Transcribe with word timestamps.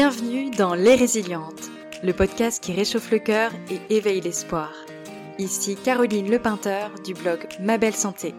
Bienvenue 0.00 0.50
dans 0.50 0.74
Les 0.74 0.94
Résilientes, 0.94 1.72
le 2.04 2.12
podcast 2.12 2.62
qui 2.62 2.72
réchauffe 2.72 3.10
le 3.10 3.18
cœur 3.18 3.50
et 3.68 3.80
éveille 3.92 4.20
l'espoir. 4.20 4.70
Ici 5.40 5.74
Caroline 5.74 6.30
Lepeinteur 6.30 6.92
du 7.04 7.14
blog 7.14 7.48
Ma 7.60 7.78
Belle 7.78 7.96
Santé. 7.96 8.32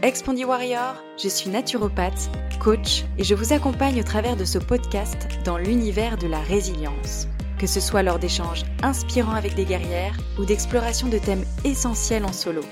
Expandy 0.00 0.46
Warrior, 0.46 0.94
je 1.22 1.28
suis 1.28 1.50
naturopathe, 1.50 2.30
coach 2.60 3.04
et 3.18 3.24
je 3.24 3.34
vous 3.34 3.52
accompagne 3.52 4.00
au 4.00 4.04
travers 4.04 4.38
de 4.38 4.46
ce 4.46 4.56
podcast 4.56 5.28
dans 5.44 5.58
l'univers 5.58 6.16
de 6.16 6.28
la 6.28 6.40
résilience. 6.40 7.28
Que 7.58 7.66
ce 7.66 7.78
soit 7.78 8.02
lors 8.02 8.18
d'échanges 8.18 8.62
inspirants 8.82 9.34
avec 9.34 9.54
des 9.56 9.66
guerrières 9.66 10.16
ou 10.38 10.46
d'exploration 10.46 11.08
de 11.08 11.18
thèmes 11.18 11.44
essentiels 11.62 12.24
en 12.24 12.32
solo. 12.32 12.62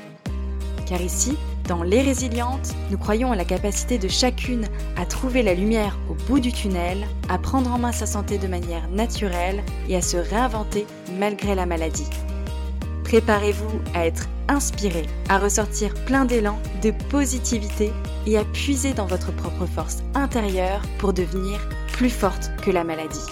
Car 0.87 1.03
ici, 1.03 1.37
dans 1.69 1.83
Les 1.83 2.01
Résilientes, 2.01 2.75
nous 2.91 2.97
croyons 2.97 3.31
à 3.31 3.37
la 3.37 3.45
capacité 3.45 3.99
de 3.99 4.09
chacune 4.09 4.67
à 4.97 5.05
trouver 5.05 5.43
la 5.43 5.53
lumière 5.53 5.99
au 6.11 6.15
bout 6.15 6.41
du 6.41 6.51
tunnel, 6.51 7.07
à 7.29 7.39
prendre 7.39 7.71
en 7.71 7.79
main 7.79 7.93
sa 7.93 8.07
santé 8.07 8.39
de 8.39 8.49
manière 8.49 8.89
naturelle 8.89 9.63
et 9.89 9.95
à 9.95 10.01
se 10.01 10.17
réinventer 10.17 10.87
malgré 11.19 11.55
la 11.55 11.67
maladie. 11.67 12.09
Préparez-vous 13.05 13.81
à 13.95 14.07
être 14.07 14.29
inspiré, 14.49 15.03
à 15.29 15.39
ressortir 15.39 15.93
plein 16.07 16.25
d'élan, 16.25 16.59
de 16.83 16.91
positivité 17.11 17.93
et 18.27 18.39
à 18.39 18.45
puiser 18.45 18.95
dans 18.95 19.07
votre 19.07 19.33
propre 19.33 19.67
force 19.67 19.99
intérieure 20.15 20.81
pour 20.99 21.13
devenir 21.13 21.61
plus 21.93 22.11
forte 22.11 22.51
que 22.63 22.71
la 22.71 22.83
maladie. 22.83 23.27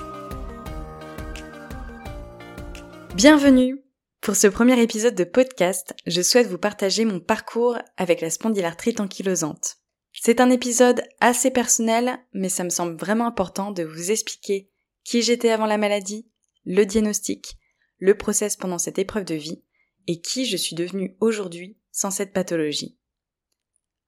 Bienvenue 3.15 3.86
pour 4.27 4.35
ce 4.35 4.49
premier 4.49 4.83
épisode 4.83 5.15
de 5.15 5.23
podcast, 5.23 5.95
je 6.05 6.21
souhaite 6.21 6.49
vous 6.49 6.59
partager 6.59 7.05
mon 7.05 7.21
parcours 7.21 7.79
avec 7.97 8.21
la 8.21 8.29
spondylarthrite 8.29 8.99
ankylosante. 8.99 9.77
C'est 10.13 10.41
un 10.41 10.51
épisode 10.51 11.05
assez 11.21 11.53
personnel, 11.53 12.19
mais 12.33 12.49
ça 12.49 12.65
me 12.65 12.71
semble 12.71 12.97
vraiment 12.97 13.29
important 13.29 13.71
de 13.71 13.85
vous 13.85 14.11
expliquer 14.11 14.69
qui 15.05 15.23
j'étais 15.23 15.51
avant 15.51 15.67
la 15.67 15.79
maladie, 15.79 16.29
le 16.65 16.85
diagnostic, 16.85 17.57
le 17.99 18.19
process 18.19 18.57
pendant 18.57 18.79
cette 18.79 18.99
épreuve 18.99 19.25
de 19.27 19.37
vie, 19.37 19.63
et 20.09 20.21
qui 20.21 20.45
je 20.45 20.57
suis 20.57 20.75
devenue 20.75 21.17
aujourd'hui 21.21 21.79
sans 21.93 22.11
cette 22.11 22.33
pathologie. 22.33 22.99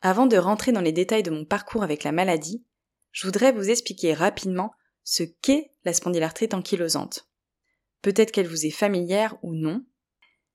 Avant 0.00 0.26
de 0.26 0.36
rentrer 0.36 0.72
dans 0.72 0.80
les 0.80 0.90
détails 0.90 1.22
de 1.22 1.30
mon 1.30 1.44
parcours 1.44 1.84
avec 1.84 2.02
la 2.02 2.10
maladie, 2.10 2.64
je 3.12 3.24
voudrais 3.24 3.52
vous 3.52 3.70
expliquer 3.70 4.14
rapidement 4.14 4.72
ce 5.04 5.22
qu'est 5.22 5.70
la 5.84 5.92
spondylarthrite 5.92 6.54
ankylosante. 6.54 7.28
Peut-être 8.02 8.32
qu'elle 8.32 8.48
vous 8.48 8.66
est 8.66 8.70
familière 8.70 9.36
ou 9.44 9.54
non, 9.54 9.84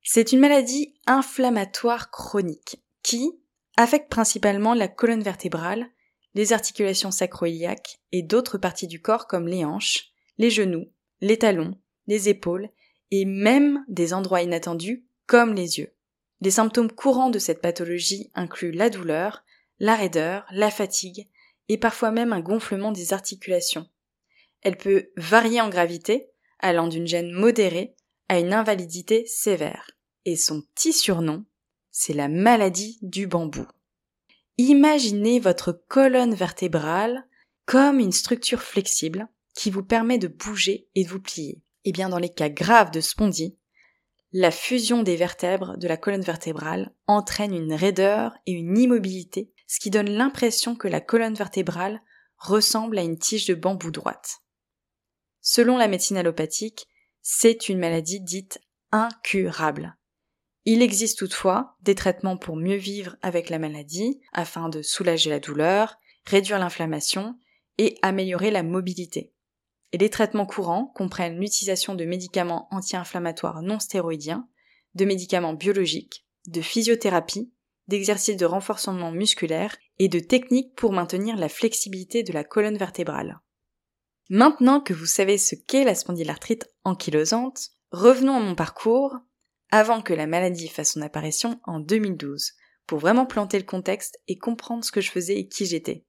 c'est 0.04 0.34
une 0.34 0.40
maladie 0.40 0.94
inflammatoire 1.08 2.12
chronique 2.12 2.82
qui 3.02 3.32
affecte 3.78 4.10
principalement 4.10 4.74
la 4.74 4.88
colonne 4.88 5.24
vertébrale, 5.24 5.88
les 6.36 6.54
articulations 6.54 7.12
sacroiliaques 7.12 8.00
et 8.12 8.22
d'autres 8.22 8.58
parties 8.58 8.88
du 8.88 9.02
corps 9.02 9.28
comme 9.28 9.48
les 9.48 9.66
hanches, 9.66 10.12
les 10.38 10.50
genoux, 10.50 10.86
les 11.22 11.38
talons, 11.38 11.78
les 12.08 12.28
épaules 12.30 12.70
et 13.12 13.26
même 13.26 13.84
des 13.88 14.14
endroits 14.14 14.42
inattendus 14.42 15.06
comme 15.26 15.54
les 15.54 15.80
yeux. 15.80 15.94
Les 16.42 16.52
symptômes 16.52 16.92
courants 16.92 17.30
de 17.30 17.40
cette 17.40 17.62
pathologie 17.62 18.30
incluent 18.36 18.72
la 18.72 18.90
douleur, 18.90 19.44
la 19.80 19.96
raideur, 19.96 20.46
la 20.52 20.70
fatigue 20.70 21.30
et 21.70 21.78
parfois 21.78 22.12
même 22.12 22.34
un 22.34 22.42
gonflement 22.42 22.92
des 22.92 23.14
articulations. 23.14 23.88
Elle 24.62 24.78
peut 24.78 25.12
varier 25.16 25.62
en 25.62 25.70
gravité, 25.70 26.30
allant 26.60 26.88
d'une 26.88 27.08
gêne 27.08 27.32
modérée 27.32 27.96
à 28.30 28.40
une 28.40 28.54
invalidité 28.54 29.26
sévère. 29.26 29.93
Et 30.26 30.36
son 30.36 30.62
petit 30.62 30.94
surnom, 30.94 31.46
c'est 31.92 32.14
la 32.14 32.28
maladie 32.28 32.98
du 33.02 33.28
bambou. 33.28 33.68
Imaginez 34.58 35.40
votre 35.40 35.72
colonne 35.88 36.36
vertébrale 36.36 37.28
comme 37.66 38.00
une 38.00 38.12
structure 38.12 38.62
flexible 38.62 39.28
qui 39.56 39.70
vous 39.70 39.84
permet 39.84 40.18
de 40.18 40.28
bouger 40.28 40.88
et 40.96 41.04
de 41.04 41.10
vous 41.10 41.20
plier. 41.20 41.62
Et 41.86 41.90
eh 41.90 41.92
bien 41.92 42.10
dans 42.10 42.20
les 42.20 42.30
cas 42.30 42.50
graves 42.50 42.92
de 42.92 43.02
spondie, 43.02 43.58
la 44.32 44.52
fusion 44.52 45.04
des 45.04 45.16
vertèbres 45.16 45.78
de 45.78 45.88
la 45.88 45.98
colonne 45.98 46.22
vertébrale 46.22 46.94
entraîne 47.08 47.54
une 47.54 47.74
raideur 47.74 48.34
et 48.46 48.52
une 48.54 48.78
immobilité, 48.78 49.52
ce 49.68 49.80
qui 49.80 49.90
donne 49.90 50.10
l'impression 50.10 50.76
que 50.76 50.88
la 50.88 51.02
colonne 51.02 51.36
vertébrale 51.36 52.02
ressemble 52.38 52.98
à 52.98 53.04
une 53.04 53.20
tige 53.20 53.46
de 53.46 53.54
bambou 53.54 53.92
droite. 53.92 54.40
Selon 55.42 55.78
la 55.78 55.88
médecine 55.88 56.18
allopathique, 56.18 56.88
c'est 57.22 57.70
une 57.70 57.80
maladie 57.80 58.22
dite 58.22 58.60
incurable. 58.92 59.98
Il 60.66 60.82
existe 60.82 61.20
toutefois 61.20 61.76
des 61.82 61.96
traitements 61.96 62.38
pour 62.38 62.56
mieux 62.56 62.78
vivre 62.78 63.18
avec 63.22 63.50
la 63.50 63.60
maladie, 63.60 64.22
afin 64.32 64.70
de 64.70 64.82
soulager 64.82 65.30
la 65.30 65.40
douleur, 65.40 65.98
réduire 66.26 66.60
l'inflammation 66.60 67.38
et 67.78 67.98
améliorer 68.02 68.50
la 68.50 68.64
mobilité. 68.64 69.34
Et 69.92 69.98
les 69.98 70.10
traitements 70.10 70.46
courants 70.46 70.92
comprennent 70.96 71.40
l'utilisation 71.40 71.96
de 71.96 72.06
médicaments 72.06 72.68
anti-inflammatoires 72.72 73.62
non 73.62 73.80
stéroïdiens, 73.80 74.48
de 74.96 75.06
médicaments 75.06 75.54
biologiques, 75.54 76.26
de 76.48 76.62
physiothérapie, 76.62 77.52
d'exercices 77.88 78.38
de 78.38 78.46
renforcement 78.46 79.12
musculaire 79.12 79.76
et 80.00 80.08
de 80.08 80.20
techniques 80.20 80.74
pour 80.76 80.94
maintenir 80.94 81.36
la 81.36 81.50
flexibilité 81.50 82.24
de 82.24 82.32
la 82.32 82.46
colonne 82.46 82.78
vertébrale. 82.78 83.42
Maintenant 84.30 84.80
que 84.80 84.94
vous 84.94 85.06
savez 85.06 85.38
ce 85.38 85.56
qu'est 85.56 85.84
la 85.84 85.96
spondylarthrite 85.96 86.70
ankylosante, 86.86 87.74
Revenons 87.94 88.38
à 88.38 88.40
mon 88.40 88.56
parcours 88.56 89.20
avant 89.76 90.04
que 90.04 90.14
la 90.14 90.28
maladie 90.28 90.68
fasse 90.68 90.94
son 90.94 91.02
apparition 91.02 91.60
en 91.64 91.80
2012, 91.80 92.52
pour 92.86 93.00
vraiment 93.00 93.26
planter 93.26 93.58
le 93.58 93.66
contexte 93.66 94.20
et 94.28 94.38
comprendre 94.38 94.84
ce 94.84 94.92
que 94.92 95.02
je 95.02 95.10
faisais 95.10 95.40
et 95.40 95.48
qui 95.48 95.66
j'étais. 95.66 96.06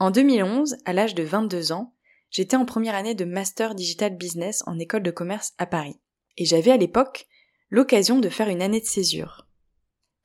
En 0.00 0.10
2011, 0.10 0.76
à 0.86 0.92
l'âge 0.92 1.14
de 1.14 1.22
22 1.22 1.70
ans, 1.70 1.94
j'étais 2.30 2.56
en 2.56 2.64
première 2.64 2.96
année 2.96 3.14
de 3.14 3.24
Master 3.24 3.76
Digital 3.76 4.16
Business 4.16 4.64
en 4.66 4.76
école 4.80 5.04
de 5.04 5.12
commerce 5.12 5.52
à 5.58 5.66
Paris. 5.66 6.00
Et 6.36 6.46
j'avais 6.46 6.72
à 6.72 6.76
l'époque 6.76 7.28
l'occasion 7.70 8.18
de 8.18 8.28
faire 8.28 8.48
une 8.48 8.60
année 8.60 8.80
de 8.80 8.86
césure. 8.86 9.46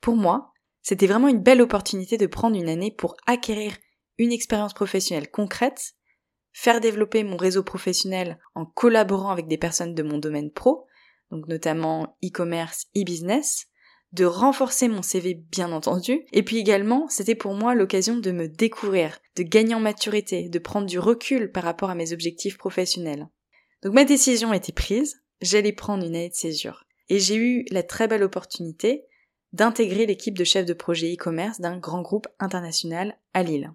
Pour 0.00 0.16
moi, 0.16 0.50
c'était 0.82 1.06
vraiment 1.06 1.28
une 1.28 1.44
belle 1.44 1.62
opportunité 1.62 2.16
de 2.16 2.26
prendre 2.26 2.56
une 2.56 2.68
année 2.68 2.90
pour 2.90 3.16
acquérir 3.28 3.76
une 4.18 4.32
expérience 4.32 4.74
professionnelle 4.74 5.30
concrète 5.30 5.94
faire 6.52 6.80
développer 6.80 7.22
mon 7.22 7.36
réseau 7.36 7.62
professionnel 7.62 8.40
en 8.56 8.66
collaborant 8.66 9.30
avec 9.30 9.46
des 9.46 9.56
personnes 9.56 9.94
de 9.94 10.02
mon 10.02 10.18
domaine 10.18 10.50
pro, 10.50 10.88
donc 11.32 11.48
notamment 11.48 12.16
e-commerce, 12.22 12.86
e-business, 12.96 13.66
de 14.12 14.26
renforcer 14.26 14.88
mon 14.88 15.00
CV 15.00 15.32
bien 15.32 15.72
entendu, 15.72 16.26
et 16.32 16.42
puis 16.42 16.58
également 16.58 17.08
c'était 17.08 17.34
pour 17.34 17.54
moi 17.54 17.74
l'occasion 17.74 18.18
de 18.18 18.30
me 18.30 18.46
découvrir, 18.46 19.18
de 19.36 19.42
gagner 19.42 19.74
en 19.74 19.80
maturité, 19.80 20.50
de 20.50 20.58
prendre 20.58 20.86
du 20.86 20.98
recul 20.98 21.50
par 21.50 21.64
rapport 21.64 21.88
à 21.88 21.94
mes 21.94 22.12
objectifs 22.12 22.58
professionnels. 22.58 23.28
Donc 23.82 23.94
ma 23.94 24.04
décision 24.04 24.52
était 24.52 24.72
prise, 24.72 25.22
j'allais 25.40 25.72
prendre 25.72 26.04
une 26.04 26.14
année 26.14 26.28
de 26.28 26.34
césure. 26.34 26.84
Et 27.08 27.18
j'ai 27.18 27.36
eu 27.36 27.64
la 27.70 27.82
très 27.82 28.06
belle 28.06 28.22
opportunité 28.22 29.04
d'intégrer 29.54 30.06
l'équipe 30.06 30.36
de 30.36 30.44
chefs 30.44 30.66
de 30.66 30.74
projet 30.74 31.12
e-commerce 31.14 31.60
d'un 31.60 31.78
grand 31.78 32.02
groupe 32.02 32.28
international 32.38 33.18
à 33.32 33.42
Lille. 33.42 33.72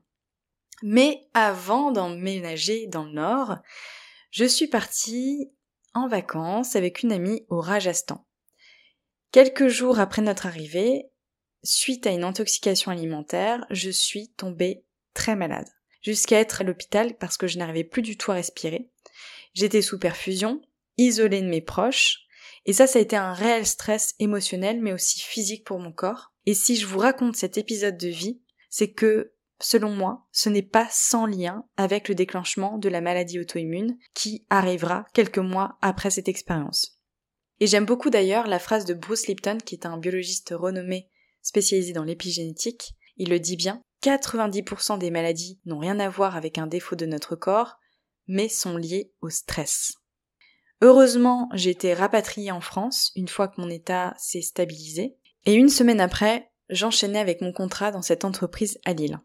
Mais 0.83 1.27
avant 1.33 1.91
d'emménager 1.91 2.85
dans 2.87 3.03
le 3.03 3.13
nord, 3.13 3.57
je 4.29 4.45
suis 4.45 4.67
partie 4.67 5.51
en 5.97 6.07
vacances 6.07 6.75
avec 6.75 7.03
une 7.03 7.11
amie 7.11 7.45
au 7.49 7.59
Rajasthan. 7.59 8.25
Quelques 9.31 9.67
jours 9.67 9.99
après 9.99 10.21
notre 10.21 10.45
arrivée, 10.45 11.05
suite 11.63 12.07
à 12.07 12.11
une 12.11 12.23
intoxication 12.23 12.91
alimentaire, 12.91 13.65
je 13.69 13.89
suis 13.89 14.29
tombée 14.33 14.85
très 15.13 15.35
malade, 15.35 15.67
jusqu'à 16.01 16.39
être 16.39 16.61
à 16.61 16.63
l'hôpital 16.63 17.17
parce 17.17 17.37
que 17.37 17.47
je 17.47 17.57
n'arrivais 17.57 17.83
plus 17.83 18.01
du 18.01 18.17
tout 18.17 18.31
à 18.31 18.35
respirer. 18.35 18.89
J'étais 19.53 19.81
sous 19.81 19.99
perfusion, 19.99 20.61
isolée 20.97 21.41
de 21.41 21.49
mes 21.49 21.61
proches, 21.61 22.27
et 22.65 22.73
ça, 22.73 22.85
ça 22.85 22.99
a 22.99 23.01
été 23.01 23.15
un 23.15 23.33
réel 23.33 23.65
stress 23.65 24.13
émotionnel, 24.19 24.81
mais 24.81 24.91
aussi 24.91 25.21
physique 25.21 25.65
pour 25.65 25.79
mon 25.79 25.93
corps. 25.93 26.33
Et 26.45 26.53
si 26.53 26.75
je 26.75 26.85
vous 26.85 26.99
raconte 26.99 27.37
cet 27.37 27.57
épisode 27.57 27.97
de 27.97 28.09
vie, 28.09 28.41
c'est 28.69 28.91
que 28.91 29.33
selon 29.59 29.91
moi, 29.91 30.27
ce 30.31 30.49
n'est 30.49 30.61
pas 30.61 30.87
sans 30.91 31.25
lien 31.25 31.65
avec 31.77 32.09
le 32.09 32.15
déclenchement 32.15 32.77
de 32.77 32.89
la 32.89 33.01
maladie 33.01 33.39
auto-immune 33.39 33.97
qui 34.13 34.45
arrivera 34.49 35.05
quelques 35.13 35.37
mois 35.39 35.77
après 35.81 36.09
cette 36.09 36.27
expérience. 36.27 36.99
Et 37.59 37.67
j'aime 37.67 37.85
beaucoup 37.85 38.09
d'ailleurs 38.09 38.47
la 38.47 38.59
phrase 38.59 38.85
de 38.85 38.93
Bruce 38.93 39.27
Lipton, 39.27 39.57
qui 39.65 39.75
est 39.75 39.85
un 39.85 39.97
biologiste 39.97 40.53
renommé 40.55 41.09
spécialisé 41.41 41.93
dans 41.93 42.03
l'épigénétique. 42.03 42.93
Il 43.17 43.29
le 43.29 43.39
dit 43.39 43.55
bien, 43.55 43.81
90% 44.03 44.99
des 44.99 45.09
maladies 45.09 45.59
n'ont 45.65 45.79
rien 45.79 45.99
à 45.99 46.09
voir 46.09 46.35
avec 46.35 46.57
un 46.57 46.67
défaut 46.67 46.95
de 46.95 47.05
notre 47.05 47.35
corps, 47.35 47.77
mais 48.27 48.49
sont 48.49 48.77
liées 48.77 49.11
au 49.21 49.29
stress. 49.29 49.93
Heureusement, 50.81 51.49
j'ai 51.53 51.71
été 51.71 51.95
rapatriée 51.95 52.51
en 52.51 52.61
France 52.61 53.11
une 53.15 53.27
fois 53.27 53.47
que 53.47 53.59
mon 53.59 53.69
état 53.69 54.13
s'est 54.19 54.41
stabilisé, 54.41 55.17
et 55.45 55.53
une 55.53 55.69
semaine 55.69 56.01
après, 56.01 56.51
j'enchaînais 56.69 57.19
avec 57.19 57.41
mon 57.41 57.53
contrat 57.53 57.91
dans 57.91 58.03
cette 58.03 58.25
entreprise 58.25 58.77
à 58.85 58.93
Lille. 58.93 59.19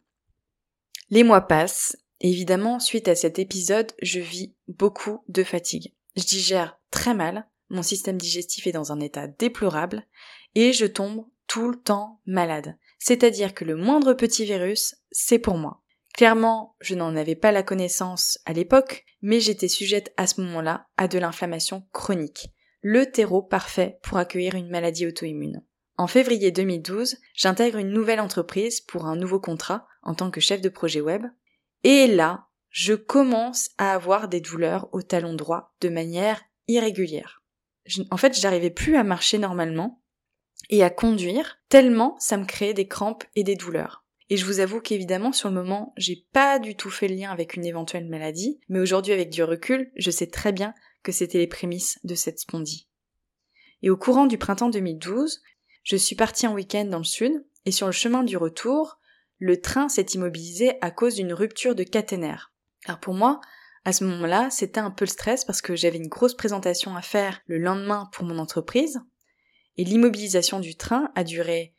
Les 1.13 1.25
mois 1.25 1.43
passent. 1.43 1.95
évidemment, 2.21 2.81
suite 2.81 3.07
à 3.07 3.15
cet 3.15 3.39
épisode, 3.39 3.93
je 4.01 4.19
vis 4.19 4.55
beaucoup 4.67 5.23
de 5.29 5.45
fatigue. 5.45 5.93
Je 6.17 6.25
digère 6.25 6.81
très 6.91 7.13
mal, 7.13 7.47
mon 7.69 7.83
système 7.83 8.17
digestif 8.17 8.67
est 8.67 8.73
dans 8.73 8.93
un 8.93 9.01
état 9.01 9.27
déplorable, 9.27 10.07
et 10.55 10.73
je 10.73 10.87
tombe 10.87 11.27
tout 11.47 11.69
le 11.69 11.79
temps 11.79 12.23
malade. 12.25 12.79
C'est-à-dire 12.99 13.53
que 13.53 13.67
le 13.67 13.77
moindre 13.77 14.15
petit 14.15 14.47
virus, 14.47 14.95
c'est 15.11 15.39
pour 15.39 15.59
moi. 15.59 15.83
Clairement, 16.15 16.77
je 16.81 16.95
n'en 16.95 17.15
avais 17.15 17.37
pas 17.37 17.53
la 17.53 17.63
connaissance 17.63 18.39
à 18.47 18.55
l'époque, 18.55 19.05
mais 19.21 19.39
j'étais 19.39 19.69
sujette 19.69 20.15
à 20.17 20.27
ce 20.27 20.41
moment-là 20.41 20.87
à 20.97 21.09
de 21.09 21.19
l'inflammation 21.19 21.87
chronique, 21.93 22.49
le 22.81 23.11
terreau 23.11 23.43
parfait 23.43 23.99
pour 24.03 24.17
accueillir 24.17 24.55
une 24.55 24.71
maladie 24.71 25.07
auto-immune. 25.07 25.63
En 25.99 26.07
février 26.07 26.53
2012, 26.53 27.19
j'intègre 27.35 27.77
une 27.77 27.91
nouvelle 27.91 28.21
entreprise 28.21 28.81
pour 28.81 29.05
un 29.05 29.15
nouveau 29.15 29.41
contrat 29.41 29.87
en 30.03 30.15
tant 30.15 30.31
que 30.31 30.41
chef 30.41 30.61
de 30.61 30.69
projet 30.69 31.01
web, 31.01 31.25
et 31.85 32.07
là, 32.07 32.49
je 32.71 32.95
commence 32.95 33.71
à 33.79 33.93
avoir 33.93 34.29
des 34.29 34.41
douleurs 34.41 34.89
au 34.93 35.03
talon 35.03 35.35
droit 35.35 35.75
de 35.81 35.89
manière 35.89 36.43
irrégulière. 36.69 37.43
en 38.11 38.17
fait, 38.17 38.39
j'arrivais 38.39 38.71
plus 38.71 38.97
à 38.97 39.05
marcher 39.05 39.39
normalement 39.39 40.03
et 40.71 40.83
à 40.83 40.91
conduire 40.91 41.59
tellement 41.69 42.17
ça 42.19 42.37
me 42.37 42.47
créait 42.47 42.75
des 42.75 42.89
crampes 42.89 43.25
et 43.35 43.45
des 43.45 43.57
douleurs. 43.57 44.03
Et 44.31 44.37
je 44.39 44.47
vous 44.47 44.61
avoue 44.61 44.81
qu'évidemment, 44.81 45.33
sur 45.33 45.51
le 45.51 45.55
moment, 45.55 45.93
j'ai 45.99 46.27
pas 46.33 46.59
du 46.59 46.75
tout 46.75 46.89
fait 46.89 47.09
le 47.09 47.17
lien 47.17 47.31
avec 47.31 47.55
une 47.55 47.67
éventuelle 47.67 48.09
maladie, 48.09 48.61
mais 48.71 48.81
aujourd'hui, 48.81 49.13
avec 49.13 49.29
du 49.29 49.43
recul, 49.43 49.93
je 49.97 50.11
sais 50.11 50.29
très 50.29 50.53
bien 50.53 50.73
que 51.03 51.13
c'était 51.13 51.39
les 51.39 51.47
prémices 51.47 51.99
de 52.05 52.15
cette 52.15 52.39
spondie. 52.39 52.89
Et 53.83 53.91
au 53.91 53.97
courant 53.97 54.27
du 54.27 54.39
printemps 54.39 54.71
2012, 54.71 55.43
je 55.83 55.97
suis 55.97 56.17
partie 56.17 56.47
en 56.47 56.55
week-end 56.55 56.87
dans 56.87 56.99
le 56.99 57.05
sud, 57.05 57.45
et 57.67 57.73
sur 57.73 57.87
le 57.87 57.93
chemin 57.93 58.23
du 58.23 58.39
retour, 58.39 58.99
le 59.43 59.61
train 59.61 59.89
s'est 59.89 60.07
immobilisé 60.15 60.75
à 60.83 60.93
cause 60.93 61.17
d'une 61.17 61.33
rupture 61.33 61.75
de 61.75 61.83
caténaire. 61.83 62.53
Alors 62.85 63.01
pour 63.01 63.13
moi, 63.13 63.41
à 63.85 63.93
ce 63.93 64.05
moment-là, 64.05 64.51
c'était 64.51 64.79
un 64.79 64.93
peu 64.93 65.05
le 65.05 65.11
stress 65.11 65.45
parce 65.45 65.61
que 65.61 65.75
j'avais 65.75 65.97
une 65.97 66.07
grosse 66.07 66.37
présentation 66.37 66.95
à 66.95 67.03
faire 67.03 67.41
le 67.47 67.59
lendemain 67.59 68.09
pour 68.13 68.25
mon 68.25 68.39
entreprise, 68.39 69.01
et 69.77 69.83
l'immobilisation 69.83 70.61
du 70.61 70.77
train 70.77 71.11
a 71.17 71.25
duré 71.25 71.75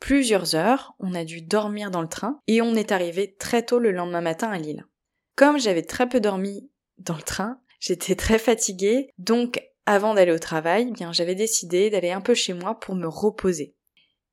plusieurs 0.00 0.54
heures, 0.54 0.94
on 1.00 1.14
a 1.14 1.24
dû 1.24 1.42
dormir 1.42 1.90
dans 1.90 2.00
le 2.00 2.08
train, 2.08 2.40
et 2.46 2.62
on 2.62 2.74
est 2.74 2.92
arrivé 2.92 3.36
très 3.38 3.62
tôt 3.62 3.78
le 3.78 3.92
lendemain 3.92 4.22
matin 4.22 4.50
à 4.50 4.56
Lille. 4.56 4.86
Comme 5.36 5.58
j'avais 5.58 5.82
très 5.82 6.08
peu 6.08 6.18
dormi 6.18 6.70
dans 6.96 7.16
le 7.16 7.22
train, 7.22 7.60
j'étais 7.78 8.16
très 8.16 8.38
fatiguée, 8.38 9.10
donc 9.18 9.62
avant 9.84 10.14
d'aller 10.14 10.32
au 10.32 10.38
travail, 10.38 10.86
eh 10.88 10.92
bien 10.92 11.12
j'avais 11.12 11.34
décidé 11.34 11.90
d'aller 11.90 12.10
un 12.10 12.22
peu 12.22 12.32
chez 12.32 12.54
moi 12.54 12.80
pour 12.80 12.94
me 12.94 13.06
reposer. 13.06 13.76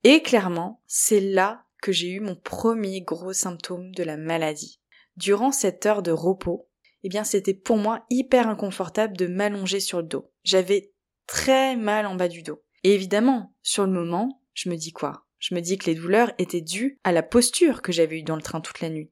Et 0.05 0.21
clairement, 0.21 0.81
c'est 0.87 1.19
là 1.19 1.65
que 1.81 1.91
j'ai 1.91 2.09
eu 2.09 2.19
mon 2.19 2.35
premier 2.35 3.01
gros 3.01 3.33
symptôme 3.33 3.91
de 3.93 4.03
la 4.03 4.17
maladie. 4.17 4.79
Durant 5.17 5.51
cette 5.51 5.85
heure 5.85 6.01
de 6.01 6.11
repos, 6.11 6.69
eh 7.03 7.09
bien 7.09 7.23
c'était 7.23 7.53
pour 7.53 7.77
moi 7.77 8.05
hyper 8.09 8.47
inconfortable 8.47 9.17
de 9.17 9.27
m'allonger 9.27 9.79
sur 9.79 9.99
le 9.99 10.07
dos. 10.07 10.31
J'avais 10.43 10.93
très 11.27 11.75
mal 11.75 12.05
en 12.05 12.15
bas 12.15 12.27
du 12.27 12.43
dos. 12.43 12.63
Et 12.83 12.93
évidemment, 12.93 13.55
sur 13.61 13.85
le 13.85 13.91
moment, 13.91 14.41
je 14.53 14.69
me 14.69 14.75
dis 14.75 14.91
quoi? 14.91 15.25
Je 15.37 15.55
me 15.55 15.61
dis 15.61 15.77
que 15.77 15.85
les 15.85 15.95
douleurs 15.95 16.33
étaient 16.37 16.61
dues 16.61 16.99
à 17.03 17.11
la 17.11 17.23
posture 17.23 17.81
que 17.81 17.91
j'avais 17.91 18.19
eue 18.19 18.23
dans 18.23 18.35
le 18.35 18.41
train 18.41 18.61
toute 18.61 18.81
la 18.81 18.89
nuit. 18.89 19.11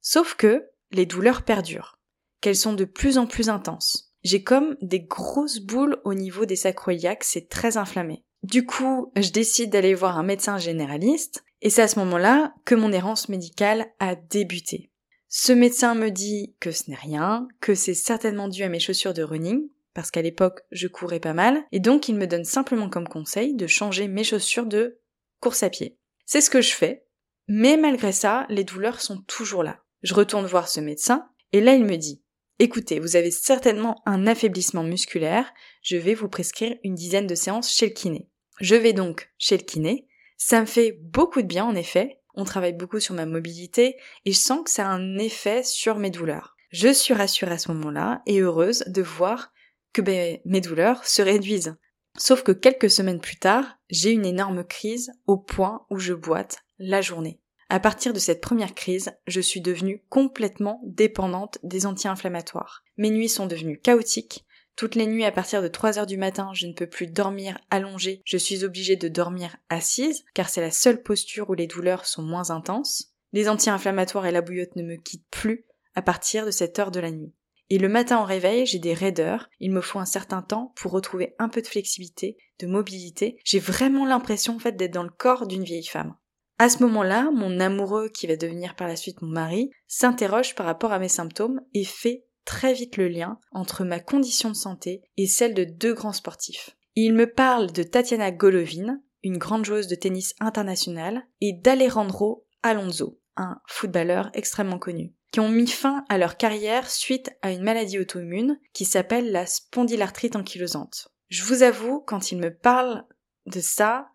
Sauf 0.00 0.34
que 0.34 0.70
les 0.90 1.06
douleurs 1.06 1.42
perdurent, 1.42 1.98
qu'elles 2.40 2.56
sont 2.56 2.72
de 2.72 2.84
plus 2.84 3.18
en 3.18 3.26
plus 3.26 3.48
intenses. 3.48 4.12
J'ai 4.22 4.42
comme 4.42 4.76
des 4.82 5.00
grosses 5.00 5.60
boules 5.60 6.00
au 6.04 6.14
niveau 6.14 6.44
des 6.44 6.56
sacroiliacs, 6.56 7.24
c'est 7.24 7.48
très 7.48 7.76
inflammé. 7.76 8.24
Du 8.42 8.64
coup, 8.64 9.12
je 9.16 9.30
décide 9.30 9.70
d'aller 9.70 9.94
voir 9.94 10.18
un 10.18 10.22
médecin 10.22 10.58
généraliste, 10.58 11.44
et 11.60 11.70
c'est 11.70 11.82
à 11.82 11.88
ce 11.88 11.98
moment-là 11.98 12.54
que 12.64 12.74
mon 12.74 12.92
errance 12.92 13.28
médicale 13.28 13.86
a 13.98 14.14
débuté. 14.14 14.90
Ce 15.28 15.52
médecin 15.52 15.94
me 15.94 16.10
dit 16.10 16.54
que 16.60 16.70
ce 16.70 16.88
n'est 16.88 16.96
rien, 16.96 17.46
que 17.60 17.74
c'est 17.74 17.94
certainement 17.94 18.48
dû 18.48 18.62
à 18.62 18.68
mes 18.68 18.80
chaussures 18.80 19.12
de 19.12 19.22
running, 19.22 19.68
parce 19.92 20.10
qu'à 20.10 20.22
l'époque 20.22 20.60
je 20.70 20.88
courais 20.88 21.20
pas 21.20 21.34
mal, 21.34 21.64
et 21.72 21.80
donc 21.80 22.08
il 22.08 22.14
me 22.14 22.26
donne 22.26 22.44
simplement 22.44 22.88
comme 22.88 23.08
conseil 23.08 23.54
de 23.54 23.66
changer 23.66 24.08
mes 24.08 24.24
chaussures 24.24 24.66
de 24.66 25.00
course 25.40 25.62
à 25.62 25.70
pied. 25.70 25.98
C'est 26.24 26.40
ce 26.40 26.50
que 26.50 26.62
je 26.62 26.72
fais, 26.72 27.04
mais 27.46 27.76
malgré 27.76 28.12
ça, 28.12 28.46
les 28.48 28.64
douleurs 28.64 29.00
sont 29.00 29.20
toujours 29.22 29.62
là. 29.62 29.80
Je 30.02 30.14
retourne 30.14 30.46
voir 30.46 30.68
ce 30.68 30.80
médecin, 30.80 31.28
et 31.52 31.60
là 31.60 31.74
il 31.74 31.84
me 31.84 31.96
dit 31.96 32.22
Écoutez, 32.58 32.98
vous 32.98 33.14
avez 33.14 33.30
certainement 33.30 34.02
un 34.04 34.26
affaiblissement 34.26 34.82
musculaire, 34.82 35.52
je 35.82 35.96
vais 35.96 36.14
vous 36.14 36.28
prescrire 36.28 36.74
une 36.82 36.94
dizaine 36.94 37.26
de 37.26 37.36
séances 37.36 37.72
chez 37.72 37.86
le 37.86 37.92
kiné. 37.92 38.28
Je 38.60 38.74
vais 38.74 38.92
donc 38.92 39.30
chez 39.38 39.56
le 39.56 39.62
kiné, 39.62 40.07
ça 40.38 40.60
me 40.60 40.66
fait 40.66 40.92
beaucoup 41.02 41.42
de 41.42 41.46
bien 41.46 41.66
en 41.66 41.74
effet, 41.74 42.20
on 42.34 42.44
travaille 42.44 42.72
beaucoup 42.72 43.00
sur 43.00 43.14
ma 43.14 43.26
mobilité 43.26 43.96
et 44.24 44.32
je 44.32 44.38
sens 44.38 44.62
que 44.64 44.70
ça 44.70 44.86
a 44.86 44.92
un 44.92 45.18
effet 45.18 45.64
sur 45.64 45.98
mes 45.98 46.10
douleurs. 46.10 46.56
Je 46.70 46.92
suis 46.92 47.12
rassurée 47.12 47.52
à 47.52 47.58
ce 47.58 47.72
moment-là 47.72 48.22
et 48.26 48.40
heureuse 48.40 48.84
de 48.86 49.02
voir 49.02 49.52
que 49.92 50.00
ben, 50.00 50.38
mes 50.44 50.60
douleurs 50.60 51.04
se 51.04 51.20
réduisent. 51.20 51.76
Sauf 52.16 52.42
que 52.42 52.52
quelques 52.52 52.90
semaines 52.90 53.20
plus 53.20 53.36
tard, 53.36 53.78
j'ai 53.90 54.12
une 54.12 54.26
énorme 54.26 54.64
crise 54.64 55.12
au 55.26 55.36
point 55.36 55.84
où 55.90 55.98
je 55.98 56.14
boite 56.14 56.58
la 56.78 57.00
journée. 57.00 57.40
À 57.70 57.80
partir 57.80 58.12
de 58.12 58.18
cette 58.18 58.40
première 58.40 58.74
crise, 58.74 59.10
je 59.26 59.40
suis 59.40 59.60
devenue 59.60 60.02
complètement 60.08 60.80
dépendante 60.84 61.58
des 61.62 61.84
anti-inflammatoires. 61.84 62.82
Mes 62.96 63.10
nuits 63.10 63.28
sont 63.28 63.46
devenues 63.46 63.78
chaotiques. 63.78 64.46
Toutes 64.78 64.94
les 64.94 65.08
nuits 65.08 65.24
à 65.24 65.32
partir 65.32 65.60
de 65.60 65.66
3 65.66 65.98
heures 65.98 66.06
du 66.06 66.16
matin, 66.16 66.52
je 66.54 66.68
ne 66.68 66.72
peux 66.72 66.86
plus 66.86 67.08
dormir 67.08 67.58
allongée, 67.68 68.22
je 68.24 68.36
suis 68.36 68.62
obligée 68.62 68.94
de 68.94 69.08
dormir 69.08 69.56
assise, 69.68 70.24
car 70.34 70.48
c'est 70.48 70.60
la 70.60 70.70
seule 70.70 71.02
posture 71.02 71.50
où 71.50 71.54
les 71.54 71.66
douleurs 71.66 72.06
sont 72.06 72.22
moins 72.22 72.50
intenses. 72.50 73.12
Les 73.32 73.48
anti-inflammatoires 73.48 74.26
et 74.26 74.30
la 74.30 74.40
bouillotte 74.40 74.76
ne 74.76 74.84
me 74.84 74.94
quittent 74.94 75.28
plus 75.32 75.66
à 75.96 76.02
partir 76.02 76.46
de 76.46 76.52
cette 76.52 76.78
heure 76.78 76.92
de 76.92 77.00
la 77.00 77.10
nuit. 77.10 77.34
Et 77.70 77.78
le 77.78 77.88
matin 77.88 78.20
au 78.20 78.24
réveil, 78.24 78.66
j'ai 78.66 78.78
des 78.78 78.94
raideurs, 78.94 79.48
il 79.58 79.72
me 79.72 79.80
faut 79.80 79.98
un 79.98 80.04
certain 80.04 80.42
temps 80.42 80.72
pour 80.76 80.92
retrouver 80.92 81.34
un 81.40 81.48
peu 81.48 81.60
de 81.60 81.66
flexibilité, 81.66 82.36
de 82.60 82.68
mobilité. 82.68 83.36
J'ai 83.44 83.58
vraiment 83.58 84.06
l'impression 84.06 84.54
en 84.54 84.60
fait 84.60 84.76
d'être 84.76 84.94
dans 84.94 85.02
le 85.02 85.10
corps 85.10 85.48
d'une 85.48 85.64
vieille 85.64 85.86
femme. 85.86 86.14
À 86.60 86.68
ce 86.68 86.84
moment-là, 86.84 87.32
mon 87.34 87.58
amoureux, 87.58 88.08
qui 88.10 88.28
va 88.28 88.36
devenir 88.36 88.76
par 88.76 88.86
la 88.86 88.94
suite 88.94 89.22
mon 89.22 89.28
mari, 89.28 89.70
s'interroge 89.88 90.54
par 90.54 90.66
rapport 90.66 90.92
à 90.92 91.00
mes 91.00 91.08
symptômes 91.08 91.62
et 91.74 91.84
fait 91.84 92.27
très 92.48 92.72
vite 92.72 92.96
le 92.96 93.08
lien 93.08 93.38
entre 93.52 93.84
ma 93.84 94.00
condition 94.00 94.48
de 94.48 94.56
santé 94.56 95.02
et 95.18 95.26
celle 95.26 95.52
de 95.52 95.64
deux 95.64 95.92
grands 95.92 96.14
sportifs. 96.14 96.70
Il 96.94 97.12
me 97.12 97.30
parle 97.30 97.72
de 97.72 97.82
Tatiana 97.82 98.30
Golovin, 98.30 99.02
une 99.22 99.36
grande 99.36 99.66
joueuse 99.66 99.86
de 99.86 99.94
tennis 99.94 100.34
internationale, 100.40 101.26
et 101.42 101.52
d'Alejandro 101.52 102.46
Alonso, 102.62 103.20
un 103.36 103.60
footballeur 103.66 104.30
extrêmement 104.32 104.78
connu, 104.78 105.12
qui 105.30 105.40
ont 105.40 105.50
mis 105.50 105.66
fin 105.66 106.06
à 106.08 106.16
leur 106.16 106.38
carrière 106.38 106.88
suite 106.88 107.30
à 107.42 107.52
une 107.52 107.62
maladie 107.62 107.98
auto-immune 107.98 108.58
qui 108.72 108.86
s'appelle 108.86 109.30
la 109.30 109.44
spondylarthrite 109.44 110.34
ankylosante. 110.34 111.08
Je 111.28 111.44
vous 111.44 111.62
avoue, 111.62 112.00
quand 112.00 112.32
il 112.32 112.38
me 112.38 112.56
parle 112.56 113.04
de 113.44 113.60
ça, 113.60 114.08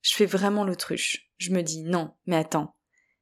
je 0.00 0.14
fais 0.14 0.26
vraiment 0.26 0.64
l'autruche. 0.64 1.30
Je 1.36 1.52
me 1.52 1.60
dis 1.60 1.82
non, 1.82 2.14
mais 2.24 2.36
attends, 2.36 2.76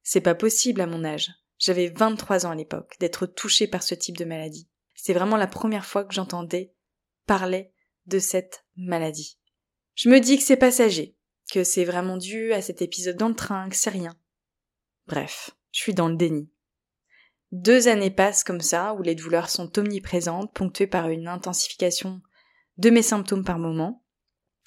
c'est 0.05 0.21
pas 0.21 0.37
possible 0.37 0.83
à 0.83 0.87
mon 0.87 1.05
âge. 1.05 1.33
J'avais 1.63 1.91
23 1.91 2.45
ans 2.45 2.51
à 2.51 2.55
l'époque 2.57 2.97
d'être 2.99 3.25
touchée 3.25 3.69
par 3.69 3.85
ce 3.85 3.95
type 3.95 4.17
de 4.17 4.25
maladie. 4.25 4.69
C'est 4.97 5.13
vraiment 5.13 5.37
la 5.37 5.47
première 5.47 5.87
fois 5.87 6.03
que 6.05 6.13
j'entendais 6.13 6.75
parler 7.25 7.73
de 8.07 8.19
cette 8.19 8.65
maladie. 8.77 9.39
Je 9.95 10.09
me 10.09 10.19
dis 10.19 10.39
que 10.39 10.43
c'est 10.43 10.57
passager, 10.57 11.17
que 11.53 11.63
c'est 11.63 11.85
vraiment 11.85 12.17
dû 12.17 12.53
à 12.53 12.63
cet 12.63 12.83
épisode 12.83 13.17
dans 13.17 13.29
le 13.29 13.37
train, 13.37 13.69
que 13.69 13.77
c'est 13.77 13.91
rien. 13.91 14.19
Bref, 15.07 15.51
je 15.71 15.79
suis 15.79 15.95
dans 15.95 16.09
le 16.09 16.17
déni. 16.17 16.51
Deux 17.53 17.87
années 17.87 18.11
passent 18.11 18.43
comme 18.43 18.61
ça, 18.61 18.95
où 18.95 19.03
les 19.03 19.15
douleurs 19.15 19.49
sont 19.49 19.79
omniprésentes, 19.79 20.53
ponctuées 20.53 20.89
par 20.89 21.11
une 21.11 21.29
intensification 21.29 22.23
de 22.77 22.91
mes 22.91 23.03
symptômes 23.03 23.45
par 23.45 23.61
moment, 23.61 24.05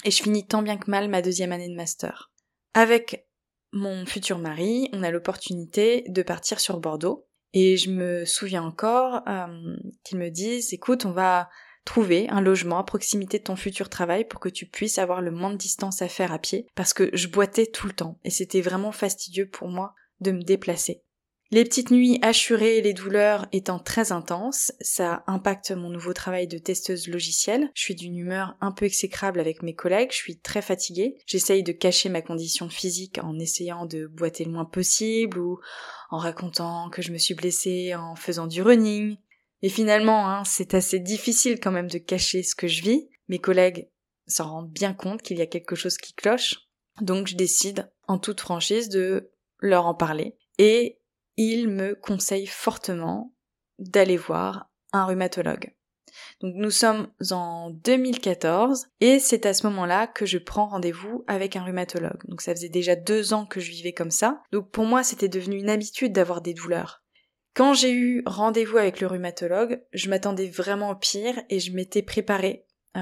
et 0.06 0.12
je 0.12 0.24
finis 0.24 0.48
tant 0.48 0.62
bien 0.62 0.78
que 0.78 0.90
mal 0.90 1.10
ma 1.10 1.22
deuxième 1.22 1.52
année 1.52 1.68
de 1.68 1.76
master. 1.76 2.32
Avec 2.74 3.25
mon 3.72 4.06
futur 4.06 4.38
mari, 4.40 4.90
on 4.94 5.04
a 5.04 5.12
l'opportunité 5.12 6.04
de 6.08 6.24
partir 6.24 6.60
sur 6.60 6.80
Bordeaux. 6.80 7.28
Et 7.54 7.78
je 7.78 7.90
me 7.90 8.26
souviens 8.26 8.64
encore 8.64 9.22
euh, 9.28 9.76
qu'ils 10.04 10.18
me 10.18 10.30
disent, 10.30 10.74
écoute, 10.74 11.06
on 11.06 11.12
va 11.12 11.50
trouver 11.86 12.28
un 12.30 12.42
logement 12.42 12.80
à 12.80 12.84
proximité 12.84 13.38
de 13.38 13.44
ton 13.44 13.56
futur 13.56 13.90
travail 13.90 14.26
pour 14.26 14.40
que 14.40 14.50
tu 14.50 14.66
puisses 14.66 14.98
avoir 14.98 15.22
le 15.22 15.32
moins 15.32 15.52
de 15.52 15.58
distance 15.58 16.02
à 16.02 16.10
faire 16.10 16.34
à 16.34 16.40
pied, 16.40 16.68
parce 16.76 16.94
que 16.94 17.10
je 17.14 17.28
boitais 17.28 17.68
tout 17.68 17.88
le 17.88 17.94
temps, 17.94 18.20
et 18.24 18.32
c'était 18.32 18.62
vraiment 18.62 18.92
fastidieux 18.92 19.48
pour 19.48 19.70
moi 19.70 19.94
de 20.20 20.32
me 20.32 20.42
déplacer. 20.42 21.04
Les 21.52 21.64
petites 21.64 21.92
nuits 21.92 22.18
assurées 22.24 22.82
les 22.82 22.94
douleurs 22.94 23.46
étant 23.52 23.78
très 23.78 24.12
intenses, 24.12 24.72
ça 24.82 25.24
impacte 25.28 25.72
mon 25.72 25.90
nouveau 25.90 26.12
travail 26.12 26.48
de 26.48 26.58
testeuse 26.58 27.08
logicielle. 27.08 27.70
Je 27.76 27.84
suis 27.84 27.94
d'une 27.94 28.18
humeur 28.18 28.58
un 28.62 28.72
peu 28.72 28.86
exécrable 28.86 29.40
avec 29.40 29.62
mes 29.62 29.76
collègues, 29.76 30.12
je 30.12 30.18
suis 30.18 30.40
très 30.40 30.64
fatiguée. 30.64 31.18
J'essaye 31.28 31.62
de 31.62 31.72
cacher 31.72 32.10
ma 32.10 32.24
condition 32.24 32.68
physique 32.68 33.20
en 33.22 33.38
essayant 33.38 33.86
de 33.86 34.08
boiter 34.08 34.44
le 34.44 34.52
moins 34.52 34.66
possible 34.66 35.38
ou 35.38 35.60
en 36.10 36.18
racontant 36.18 36.90
que 36.90 37.04
je 37.04 37.12
me 37.12 37.20
suis 37.20 37.36
blessée 37.36 37.94
en 37.94 38.16
faisant 38.16 38.48
du 38.48 38.64
running. 38.64 39.18
Et 39.62 39.70
finalement, 39.70 40.28
hein, 40.28 40.44
c'est 40.46 40.74
assez 40.74 41.00
difficile 41.00 41.60
quand 41.60 41.72
même 41.72 41.90
de 41.90 42.00
cacher 42.00 42.42
ce 42.42 42.56
que 42.56 42.68
je 42.68 42.82
vis. 42.82 43.08
Mes 43.30 43.40
collègues 43.40 43.88
s'en 44.26 44.50
rendent 44.50 44.72
bien 44.72 44.94
compte 44.94 45.22
qu'il 45.22 45.38
y 45.38 45.44
a 45.44 45.48
quelque 45.48 45.76
chose 45.76 45.98
qui 45.98 46.14
cloche. 46.14 46.56
Donc 47.02 47.28
je 47.28 47.36
décide 47.36 47.92
en 48.08 48.18
toute 48.18 48.42
franchise 48.42 48.90
de 48.90 49.32
leur 49.60 49.86
en 49.86 49.94
parler. 49.94 50.36
Et 50.58 51.00
il 51.38 51.68
me 51.70 51.96
conseille 51.96 52.48
fortement 52.48 53.34
d'aller 53.80 54.18
voir 54.18 54.70
un 54.94 55.06
rhumatologue. 55.06 55.74
Donc 56.42 56.54
nous 56.56 56.72
sommes 56.72 57.08
en 57.32 57.70
2014 57.72 58.88
et 59.02 59.20
c'est 59.20 59.46
à 59.46 59.54
ce 59.54 59.68
moment-là 59.68 60.08
que 60.08 60.26
je 60.26 60.38
prends 60.38 60.68
rendez-vous 60.68 61.24
avec 61.28 61.56
un 61.56 61.64
rhumatologue. 61.64 62.26
Donc 62.28 62.42
ça 62.42 62.54
faisait 62.54 62.70
déjà 62.70 62.96
deux 62.96 63.34
ans 63.34 63.46
que 63.46 63.60
je 63.60 63.72
vivais 63.72 63.94
comme 63.94 64.12
ça. 64.12 64.42
Donc 64.52 64.72
pour 64.72 64.86
moi 64.86 65.04
c'était 65.04 65.28
devenu 65.28 65.58
une 65.58 65.70
habitude 65.70 66.14
d'avoir 66.14 66.42
des 66.42 66.54
douleurs. 66.54 67.04
Quand 67.54 67.74
j'ai 67.74 67.94
eu 67.94 68.22
rendez-vous 68.26 68.78
avec 68.78 69.00
le 69.00 69.08
rhumatologue, 69.08 69.82
je 69.94 70.10
m'attendais 70.10 70.50
vraiment 70.50 70.90
au 70.90 70.96
pire 70.96 71.42
et 71.50 71.60
je 71.60 71.72
m'étais 71.72 72.02
préparée 72.02 72.65
euh, 72.96 73.02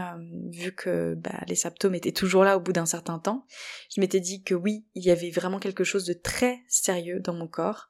vu 0.50 0.74
que 0.74 1.14
bah, 1.16 1.42
les 1.48 1.56
symptômes 1.56 1.96
étaient 1.96 2.12
toujours 2.12 2.44
là 2.44 2.58
au 2.58 2.60
bout 2.60 2.74
d'un 2.74 2.86
certain 2.86 3.20
temps. 3.20 3.46
Je 3.94 4.02
m'étais 4.02 4.20
dit 4.20 4.44
que 4.44 4.56
oui, 4.56 4.86
il 4.96 5.04
y 5.04 5.12
avait 5.12 5.30
vraiment 5.30 5.60
quelque 5.60 5.84
chose 5.84 6.06
de 6.06 6.14
très 6.14 6.62
sérieux 6.68 7.20
dans 7.20 7.34
mon 7.34 7.48
corps. 7.48 7.90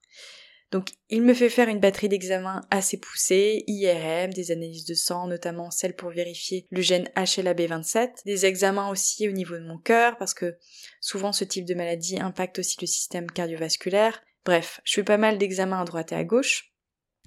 Donc 0.74 0.90
il 1.10 1.22
me 1.22 1.36
fait 1.36 1.50
faire 1.50 1.70
une 1.70 1.80
batterie 1.80 2.10
d'examens 2.10 2.62
assez 2.72 2.98
poussée, 2.98 3.64
IRM, 3.68 4.34
des 4.34 4.52
analyses 4.52 4.86
de 4.86 4.96
sang, 4.96 5.28
notamment 5.28 5.70
celles 5.70 5.96
pour 5.96 6.10
vérifier 6.10 6.66
le 6.72 6.82
gène 6.82 7.08
HLA-B27, 7.16 8.26
des 8.26 8.48
examens 8.48 8.90
aussi 8.90 9.30
au 9.30 9.32
niveau 9.32 9.56
de 9.56 9.68
mon 9.68 9.78
cœur, 9.78 10.18
parce 10.18 10.34
que 10.34 10.58
souvent 11.00 11.32
ce 11.32 11.44
type 11.44 11.66
de 11.66 11.76
maladie 11.76 12.20
impacte 12.20 12.58
aussi 12.58 12.78
le 12.82 12.88
système 12.88 13.30
cardiovasculaire. 13.30 14.20
Bref, 14.46 14.82
je 14.84 14.96
fais 14.96 15.04
pas 15.04 15.18
mal 15.18 15.38
d'examens 15.38 15.82
à 15.82 15.86
droite 15.86 16.12
et 16.12 16.16
à 16.16 16.24
gauche. 16.24 16.74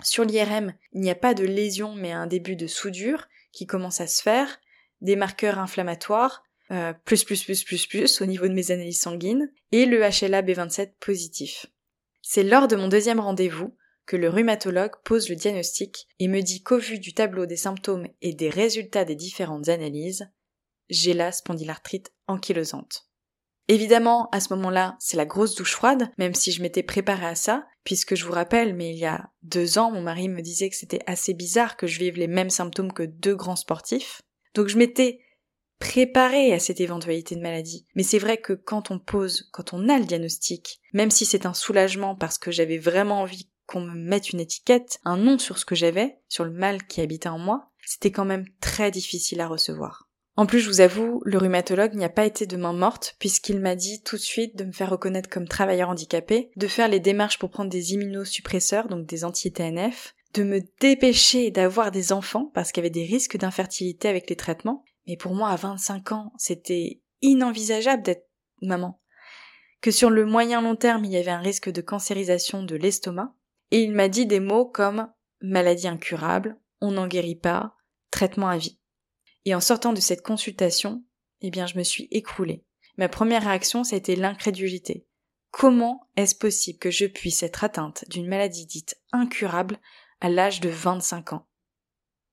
Sur 0.03 0.25
l'IRM, 0.25 0.75
il 0.93 1.01
n'y 1.01 1.11
a 1.11 1.15
pas 1.15 1.33
de 1.33 1.45
lésion 1.45 1.95
mais 1.95 2.11
un 2.11 2.27
début 2.27 2.57
de 2.57 2.67
soudure 2.67 3.29
qui 3.53 3.65
commence 3.65 4.01
à 4.01 4.09
se 4.09 4.23
faire, 4.23 4.59
des 5.01 5.17
marqueurs 5.17 5.59
inflammatoires, 5.59 6.43
euh, 6.71 6.93
plus 7.05 7.25
plus 7.25 7.45
plus 7.45 7.65
plus 7.65 7.87
plus 7.87 8.21
au 8.21 8.27
niveau 8.27 8.49
de 8.49 8.53
mes 8.53 8.71
analyses 8.71 9.01
sanguines, 9.01 9.51
et 9.73 9.87
le 9.87 10.01
HLA-B27 10.01 10.95
positif. 11.01 11.67
C'est 12.23 12.43
lors 12.43 12.69
de 12.69 12.77
mon 12.77 12.89
deuxième 12.89 13.21
rendez-vous 13.21 13.77
que 14.07 14.17
le 14.17 14.29
rhumatologue 14.29 14.97
pose 15.05 15.29
le 15.29 15.37
diagnostic 15.37 16.07
et 16.19 16.29
me 16.29 16.41
dit 16.41 16.63
qu'au 16.63 16.79
vu 16.79 16.99
du 16.99 17.13
tableau 17.13 17.47
des 17.47 17.57
symptômes 17.57 18.07
et 18.23 18.33
des 18.33 18.51
résultats 18.51 19.05
des 19.05 19.17
différentes 19.17 19.69
analyses, 19.69 20.29
j'ai 20.89 21.13
la 21.13 21.33
spondylarthrite 21.33 22.13
ankylosante. 22.29 23.09
Évidemment, 23.69 24.29
à 24.31 24.39
ce 24.39 24.55
moment-là, 24.55 24.97
c'est 25.01 25.17
la 25.17 25.27
grosse 25.27 25.57
douche 25.57 25.73
froide, 25.73 26.09
même 26.19 26.35
si 26.35 26.53
je 26.53 26.63
m'étais 26.63 26.85
préparée 26.85 27.27
à 27.27 27.35
ça, 27.35 27.67
puisque 27.83 28.15
je 28.15 28.25
vous 28.25 28.33
rappelle, 28.33 28.75
mais 28.75 28.91
il 28.91 28.99
y 28.99 29.07
a 29.07 29.31
deux 29.43 29.79
ans, 29.79 29.91
mon 29.91 30.03
mari 30.03 30.29
me 30.29 30.41
disait 30.41 30.71
que 30.71 30.77
c'était 30.77 31.03
assez 31.07 31.35
bizarre 31.35 31.77
que 31.77 31.89
je 31.89 31.99
vive 31.99 32.17
les 32.17 32.29
mêmes 32.29 32.51
symptômes 32.51 32.93
que 32.93 33.03
deux 33.03 33.35
grands 33.35 33.57
sportifs. 33.57 34.23
Donc 34.57 34.69
je 34.69 34.79
m'étais 34.79 35.21
préparé 35.79 36.53
à 36.53 36.59
cette 36.59 36.81
éventualité 36.81 37.37
de 37.37 37.43
maladie. 37.43 37.87
Mais 37.95 38.03
c'est 38.03 38.19
vrai 38.19 38.39
que 38.39 38.55
quand 38.55 38.91
on 38.91 38.99
pose, 38.99 39.49
quand 39.53 39.75
on 39.75 39.89
a 39.89 39.99
le 39.99 40.07
diagnostic, 40.07 40.81
même 40.95 41.11
si 41.11 41.27
c'est 41.27 41.47
un 41.47 41.55
soulagement 41.55 42.17
parce 42.17 42.39
que 42.39 42.51
j'avais 42.51 42.79
vraiment 42.79 43.21
envie 43.21 43.51
qu'on 43.67 43.83
me 43.83 43.95
mette 43.95 44.31
une 44.31 44.41
étiquette, 44.41 44.99
un 45.05 45.19
nom 45.19 45.39
sur 45.39 45.59
ce 45.59 45.67
que 45.67 45.75
j'avais, 45.75 46.19
sur 46.29 46.45
le 46.45 46.53
mal 46.53 46.87
qui 46.87 47.03
habitait 47.03 47.29
en 47.29 47.39
moi, 47.39 47.71
c'était 47.85 48.13
quand 48.13 48.25
même 48.25 48.47
très 48.61 48.91
difficile 48.91 49.41
à 49.41 49.49
recevoir. 49.49 50.09
En 50.39 50.47
plus, 50.47 50.61
je 50.61 50.69
vous 50.69 50.81
avoue, 50.81 51.23
le 51.25 51.39
rhumatologue 51.39 51.95
n'y 51.95 52.05
a 52.05 52.11
pas 52.11 52.27
été 52.27 52.47
de 52.47 52.57
main 52.57 52.75
morte, 52.75 53.17
puisqu'il 53.19 53.59
m'a 53.59 53.75
dit 53.75 54.03
tout 54.03 54.17
de 54.17 54.23
suite 54.23 54.57
de 54.57 54.65
me 54.65 54.73
faire 54.73 54.91
reconnaître 54.91 55.31
comme 55.31 55.49
travailleur 55.49 55.89
handicapé, 55.89 56.51
de 56.57 56.67
faire 56.67 56.89
les 56.89 57.01
démarches 57.01 57.39
pour 57.39 57.51
prendre 57.51 57.71
des 57.71 57.95
immunosuppresseurs, 57.95 58.89
donc 58.89 59.07
des 59.07 59.25
anti-TNF, 59.25 60.15
de 60.37 60.45
me 60.45 60.61
dépêcher 60.81 61.51
d'avoir 61.51 61.91
des 61.91 62.13
enfants, 62.13 62.51
parce 62.55 62.71
qu'il 62.71 62.83
y 62.83 62.87
avait 62.87 62.91
des 62.91 63.05
risques 63.05 63.37
d'infertilité 63.37 64.09
avec 64.09 64.29
les 64.29 64.37
traitements, 64.37 64.85
mais 65.07 65.17
pour 65.17 65.35
moi, 65.35 65.51
à 65.51 65.57
25 65.57 66.13
ans, 66.13 66.33
c'était 66.37 67.01
inenvisageable 67.23 68.03
d'être 68.03 68.29
maman. 68.63 69.01
Que 69.81 69.91
sur 69.91 70.11
le 70.11 70.27
moyen 70.27 70.61
long 70.61 70.77
terme, 70.77 71.05
il 71.05 71.13
y 71.13 71.17
avait 71.17 71.31
un 71.31 71.41
risque 71.41 71.71
de 71.71 71.81
cancérisation 71.81 72.63
de 72.63 72.77
l'estomac. 72.77 73.35
Et 73.71 73.83
il 73.83 73.93
m'a 73.93 74.09
dit 74.09 74.27
des 74.27 74.41
mots 74.41 74.67
comme 74.67 75.09
maladie 75.41 75.89
incurable, 75.89 76.59
on 76.81 76.93
n'en 76.93 77.07
guérit 77.07 77.37
pas, 77.37 77.75
traitement 78.11 78.49
à 78.49 78.59
vie. 78.59 78.79
Et 79.45 79.55
en 79.55 79.61
sortant 79.61 79.93
de 79.93 80.01
cette 80.01 80.23
consultation, 80.23 81.05
eh 81.41 81.51
bien, 81.51 81.67
je 81.67 81.79
me 81.79 81.83
suis 81.83 82.09
écroulée. 82.11 82.65
Ma 82.97 83.09
première 83.09 83.43
réaction, 83.43 83.85
ça 83.85 83.97
a 83.97 83.99
été 83.99 84.17
l'incrédulité. 84.17 85.07
Comment 85.51 86.09
est-ce 86.17 86.35
possible 86.35 86.79
que 86.79 86.91
je 86.91 87.07
puisse 87.07 87.43
être 87.43 87.65
atteinte 87.65 88.05
d'une 88.09 88.29
maladie 88.29 88.67
dite 88.67 88.97
incurable 89.13 89.79
à 90.21 90.29
l'âge 90.29 90.61
de 90.61 90.69
25 90.69 91.33
ans? 91.33 91.47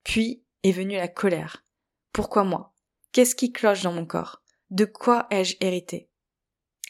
Puis 0.04 0.44
est 0.64 0.72
venue 0.72 0.96
la 0.96 1.08
colère. 1.08 1.66
Pourquoi 2.12 2.44
moi? 2.44 2.74
Qu'est-ce 3.12 3.36
qui 3.36 3.52
cloche 3.52 3.84
dans 3.84 3.94
mon 3.94 4.06
corps? 4.06 4.42
De 4.70 4.86
quoi 4.86 5.28
ai-je 5.30 5.56
hérité? 5.60 6.10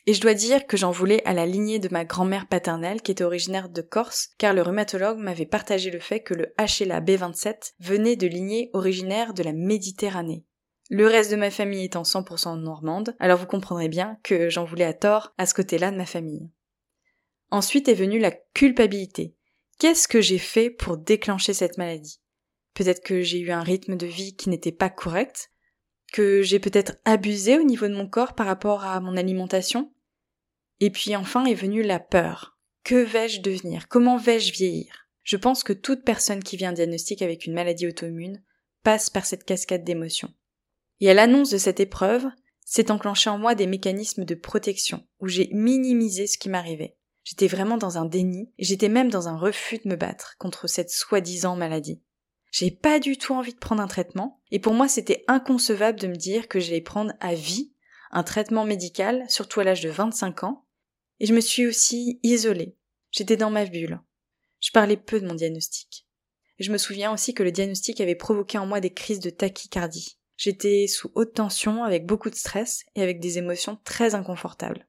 Et 0.05 0.13
je 0.13 0.21
dois 0.21 0.33
dire 0.33 0.67
que 0.67 0.75
j'en 0.75 0.91
voulais 0.91 1.23
à 1.25 1.33
la 1.33 1.45
lignée 1.45 1.79
de 1.79 1.87
ma 1.89 2.03
grand-mère 2.03 2.47
paternelle 2.47 3.01
qui 3.01 3.11
était 3.11 3.23
originaire 3.23 3.69
de 3.69 3.81
Corse, 3.81 4.31
car 4.37 4.53
le 4.53 4.61
rhumatologue 4.61 5.17
m'avait 5.17 5.45
partagé 5.45 5.91
le 5.91 5.99
fait 5.99 6.21
que 6.21 6.33
le 6.33 6.53
HLA 6.57 6.99
B27 6.99 7.73
venait 7.79 8.17
de 8.17 8.27
lignée 8.27 8.69
originaire 8.73 9.33
de 9.33 9.43
la 9.43 9.53
Méditerranée. 9.53 10.45
Le 10.89 11.07
reste 11.07 11.31
de 11.31 11.37
ma 11.37 11.49
famille 11.49 11.85
étant 11.85 12.01
100% 12.01 12.59
normande, 12.59 13.15
alors 13.19 13.39
vous 13.39 13.45
comprendrez 13.45 13.87
bien 13.87 14.19
que 14.23 14.49
j'en 14.49 14.65
voulais 14.65 14.83
à 14.83 14.93
tort 14.93 15.33
à 15.37 15.45
ce 15.45 15.53
côté-là 15.53 15.89
de 15.89 15.97
ma 15.97 16.05
famille. 16.05 16.51
Ensuite 17.49 17.87
est 17.87 17.93
venue 17.93 18.19
la 18.19 18.31
culpabilité. 18.31 19.35
Qu'est-ce 19.83 20.07
que 20.07 20.21
j'ai 20.21 20.37
fait 20.37 20.69
pour 20.69 20.95
déclencher 20.95 21.53
cette 21.53 21.77
maladie? 21.77 22.21
Peut-être 22.73 23.03
que 23.03 23.21
j'ai 23.21 23.39
eu 23.39 23.51
un 23.51 23.63
rythme 23.63 23.97
de 23.97 24.07
vie 24.07 24.33
qui 24.33 24.47
n'était 24.47 24.71
pas 24.71 24.89
correct, 24.89 25.51
que 26.13 26.41
j'ai 26.41 26.61
peut-être 26.61 26.95
abusé 27.03 27.59
au 27.59 27.63
niveau 27.63 27.89
de 27.89 27.93
mon 27.93 28.07
corps 28.07 28.33
par 28.33 28.45
rapport 28.45 28.85
à 28.85 29.01
mon 29.01 29.17
alimentation? 29.17 29.93
Et 30.79 30.89
puis 30.89 31.17
enfin 31.17 31.43
est 31.43 31.53
venue 31.53 31.83
la 31.83 31.99
peur. 31.99 32.57
Que 32.85 33.03
vais-je 33.03 33.41
devenir? 33.41 33.89
Comment 33.89 34.15
vais-je 34.15 34.53
vieillir? 34.53 35.09
Je 35.23 35.35
pense 35.35 35.65
que 35.65 35.73
toute 35.73 36.05
personne 36.05 36.45
qui 36.45 36.55
vient 36.55 36.69
un 36.69 36.71
diagnostic 36.71 37.21
avec 37.21 37.45
une 37.45 37.53
maladie 37.53 37.85
auto-immune 37.85 38.41
passe 38.83 39.09
par 39.09 39.25
cette 39.25 39.43
cascade 39.43 39.83
d'émotions. 39.83 40.33
Et 41.01 41.09
à 41.09 41.13
l'annonce 41.13 41.49
de 41.49 41.57
cette 41.57 41.81
épreuve, 41.81 42.27
s'est 42.63 42.89
enclenché 42.89 43.29
en 43.29 43.37
moi 43.37 43.53
des 43.53 43.67
mécanismes 43.67 44.23
de 44.23 44.35
protection, 44.35 45.05
où 45.19 45.27
j'ai 45.27 45.49
minimisé 45.51 46.25
ce 46.25 46.37
qui 46.37 46.47
m'arrivait. 46.47 46.95
J'étais 47.23 47.47
vraiment 47.47 47.77
dans 47.77 47.97
un 47.97 48.05
déni, 48.05 48.51
et 48.57 48.63
j'étais 48.63 48.89
même 48.89 49.09
dans 49.09 49.27
un 49.27 49.37
refus 49.37 49.77
de 49.77 49.89
me 49.89 49.95
battre 49.95 50.35
contre 50.37 50.67
cette 50.67 50.89
soi-disant 50.89 51.55
maladie. 51.55 52.01
J'ai 52.51 52.69
pas 52.69 52.99
du 52.99 53.17
tout 53.17 53.33
envie 53.33 53.53
de 53.53 53.59
prendre 53.59 53.81
un 53.81 53.87
traitement, 53.87 54.41
et 54.51 54.59
pour 54.59 54.73
moi 54.73 54.87
c'était 54.87 55.23
inconcevable 55.27 55.99
de 55.99 56.07
me 56.07 56.15
dire 56.15 56.47
que 56.47 56.59
j'allais 56.59 56.81
prendre 56.81 57.13
à 57.19 57.33
vie 57.33 57.73
un 58.11 58.23
traitement 58.23 58.65
médical, 58.65 59.25
surtout 59.27 59.59
à 59.59 59.63
l'âge 59.63 59.81
de 59.81 59.89
25 59.89 60.43
ans, 60.43 60.65
et 61.19 61.25
je 61.25 61.33
me 61.33 61.41
suis 61.41 61.65
aussi 61.65 62.19
isolée. 62.21 62.75
J'étais 63.11 63.37
dans 63.37 63.49
ma 63.49 63.65
bulle. 63.65 63.99
Je 64.59 64.71
parlais 64.71 64.97
peu 64.97 65.19
de 65.19 65.27
mon 65.27 65.33
diagnostic. 65.33 66.07
je 66.59 66.71
me 66.71 66.77
souviens 66.77 67.11
aussi 67.11 67.33
que 67.33 67.43
le 67.43 67.51
diagnostic 67.51 67.99
avait 68.01 68.15
provoqué 68.15 68.57
en 68.57 68.65
moi 68.65 68.79
des 68.79 68.93
crises 68.93 69.19
de 69.19 69.29
tachycardie. 69.29 70.17
J'étais 70.37 70.87
sous 70.87 71.11
haute 71.15 71.33
tension, 71.33 71.83
avec 71.83 72.05
beaucoup 72.05 72.29
de 72.29 72.35
stress 72.35 72.83
et 72.95 73.01
avec 73.01 73.19
des 73.19 73.37
émotions 73.37 73.79
très 73.83 74.15
inconfortables. 74.15 74.87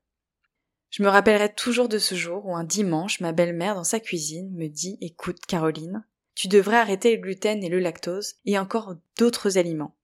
Je 0.97 1.03
me 1.03 1.09
rappellerai 1.09 1.53
toujours 1.53 1.89
de 1.89 1.99
ce 1.99 2.15
jour 2.15 2.47
où 2.47 2.55
un 2.55 2.63
dimanche, 2.63 3.19
ma 3.19 3.33
belle-mère 3.33 3.75
dans 3.75 3.83
sa 3.83 3.99
cuisine 3.99 4.55
me 4.55 4.69
dit 4.69 4.97
Écoute, 5.01 5.45
Caroline, 5.45 6.07
tu 6.37 6.47
devrais 6.47 6.77
arrêter 6.77 7.17
le 7.17 7.21
gluten 7.21 7.65
et 7.65 7.69
le 7.69 7.81
lactose 7.81 8.37
et 8.45 8.61
encore 8.61 8.95
d'autres 9.19 9.59
aliments. 9.59 9.97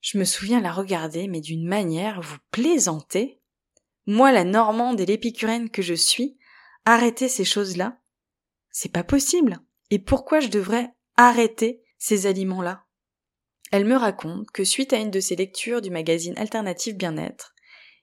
Je 0.00 0.18
me 0.18 0.24
souviens 0.24 0.60
la 0.60 0.72
regarder, 0.72 1.28
mais 1.28 1.40
d'une 1.40 1.68
manière, 1.68 2.20
vous 2.20 2.38
plaisantez? 2.50 3.40
Moi, 4.06 4.32
la 4.32 4.42
normande 4.42 5.00
et 5.00 5.06
l'épicurienne 5.06 5.70
que 5.70 5.82
je 5.82 5.94
suis, 5.94 6.36
arrêter 6.84 7.28
ces 7.28 7.44
choses-là? 7.44 8.00
C'est 8.72 8.90
pas 8.90 9.04
possible. 9.04 9.60
Et 9.90 10.00
pourquoi 10.00 10.40
je 10.40 10.48
devrais 10.48 10.92
arrêter 11.16 11.84
ces 11.96 12.26
aliments-là? 12.26 12.86
Elle 13.70 13.84
me 13.84 13.94
raconte 13.94 14.50
que 14.50 14.64
suite 14.64 14.92
à 14.92 14.96
une 14.96 15.12
de 15.12 15.20
ses 15.20 15.36
lectures 15.36 15.80
du 15.80 15.90
magazine 15.90 16.36
Alternative 16.38 16.96
Bien-être, 16.96 17.54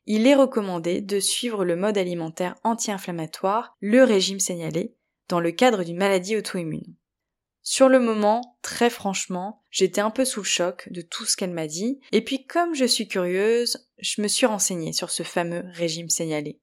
il 0.06 0.28
est 0.28 0.36
recommandé 0.36 1.02
de 1.02 1.20
suivre 1.20 1.66
le 1.66 1.76
mode 1.76 1.98
alimentaire 1.98 2.56
anti-inflammatoire, 2.64 3.76
le 3.80 4.04
régime 4.04 4.40
signalé, 4.40 4.96
dans 5.30 5.40
le 5.40 5.52
cadre 5.52 5.84
d'une 5.84 5.98
maladie 5.98 6.38
auto-immune. 6.38 6.96
Sur 7.64 7.90
le 7.90 8.00
moment, 8.00 8.60
très 8.62 8.92
franchement, 8.92 9.64
j'étais 9.72 10.02
un 10.02 10.12
peu 10.12 10.24
sous 10.24 10.42
le 10.42 10.46
choc 10.46 10.88
de 10.92 11.02
tout 11.02 11.26
ce 11.26 11.36
qu'elle 11.36 11.54
m'a 11.54 11.66
dit, 11.66 12.00
et 12.12 12.24
puis 12.24 12.46
comme 12.46 12.76
je 12.76 12.86
suis 12.86 13.08
curieuse, 13.08 13.88
je 13.98 14.22
me 14.22 14.28
suis 14.28 14.46
renseignée 14.46 14.94
sur 14.94 15.10
ce 15.10 15.24
fameux 15.24 15.64
régime 15.74 16.10
signalé. 16.10 16.62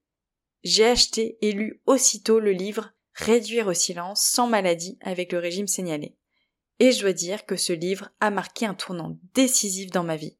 J'ai 0.63 0.85
acheté 0.85 1.37
et 1.41 1.51
lu 1.51 1.81
aussitôt 1.85 2.39
le 2.39 2.51
livre 2.51 2.93
Réduire 3.15 3.67
au 3.67 3.73
silence 3.73 4.23
sans 4.23 4.47
maladie 4.47 4.97
avec 5.01 5.33
le 5.33 5.37
régime 5.37 5.67
signalé. 5.67 6.17
Et 6.79 6.91
je 6.91 7.01
dois 7.01 7.13
dire 7.13 7.45
que 7.45 7.55
ce 7.55 7.71
livre 7.71 8.09
a 8.19 8.31
marqué 8.31 8.65
un 8.65 8.73
tournant 8.73 9.19
décisif 9.35 9.91
dans 9.91 10.03
ma 10.03 10.15
vie. 10.15 10.35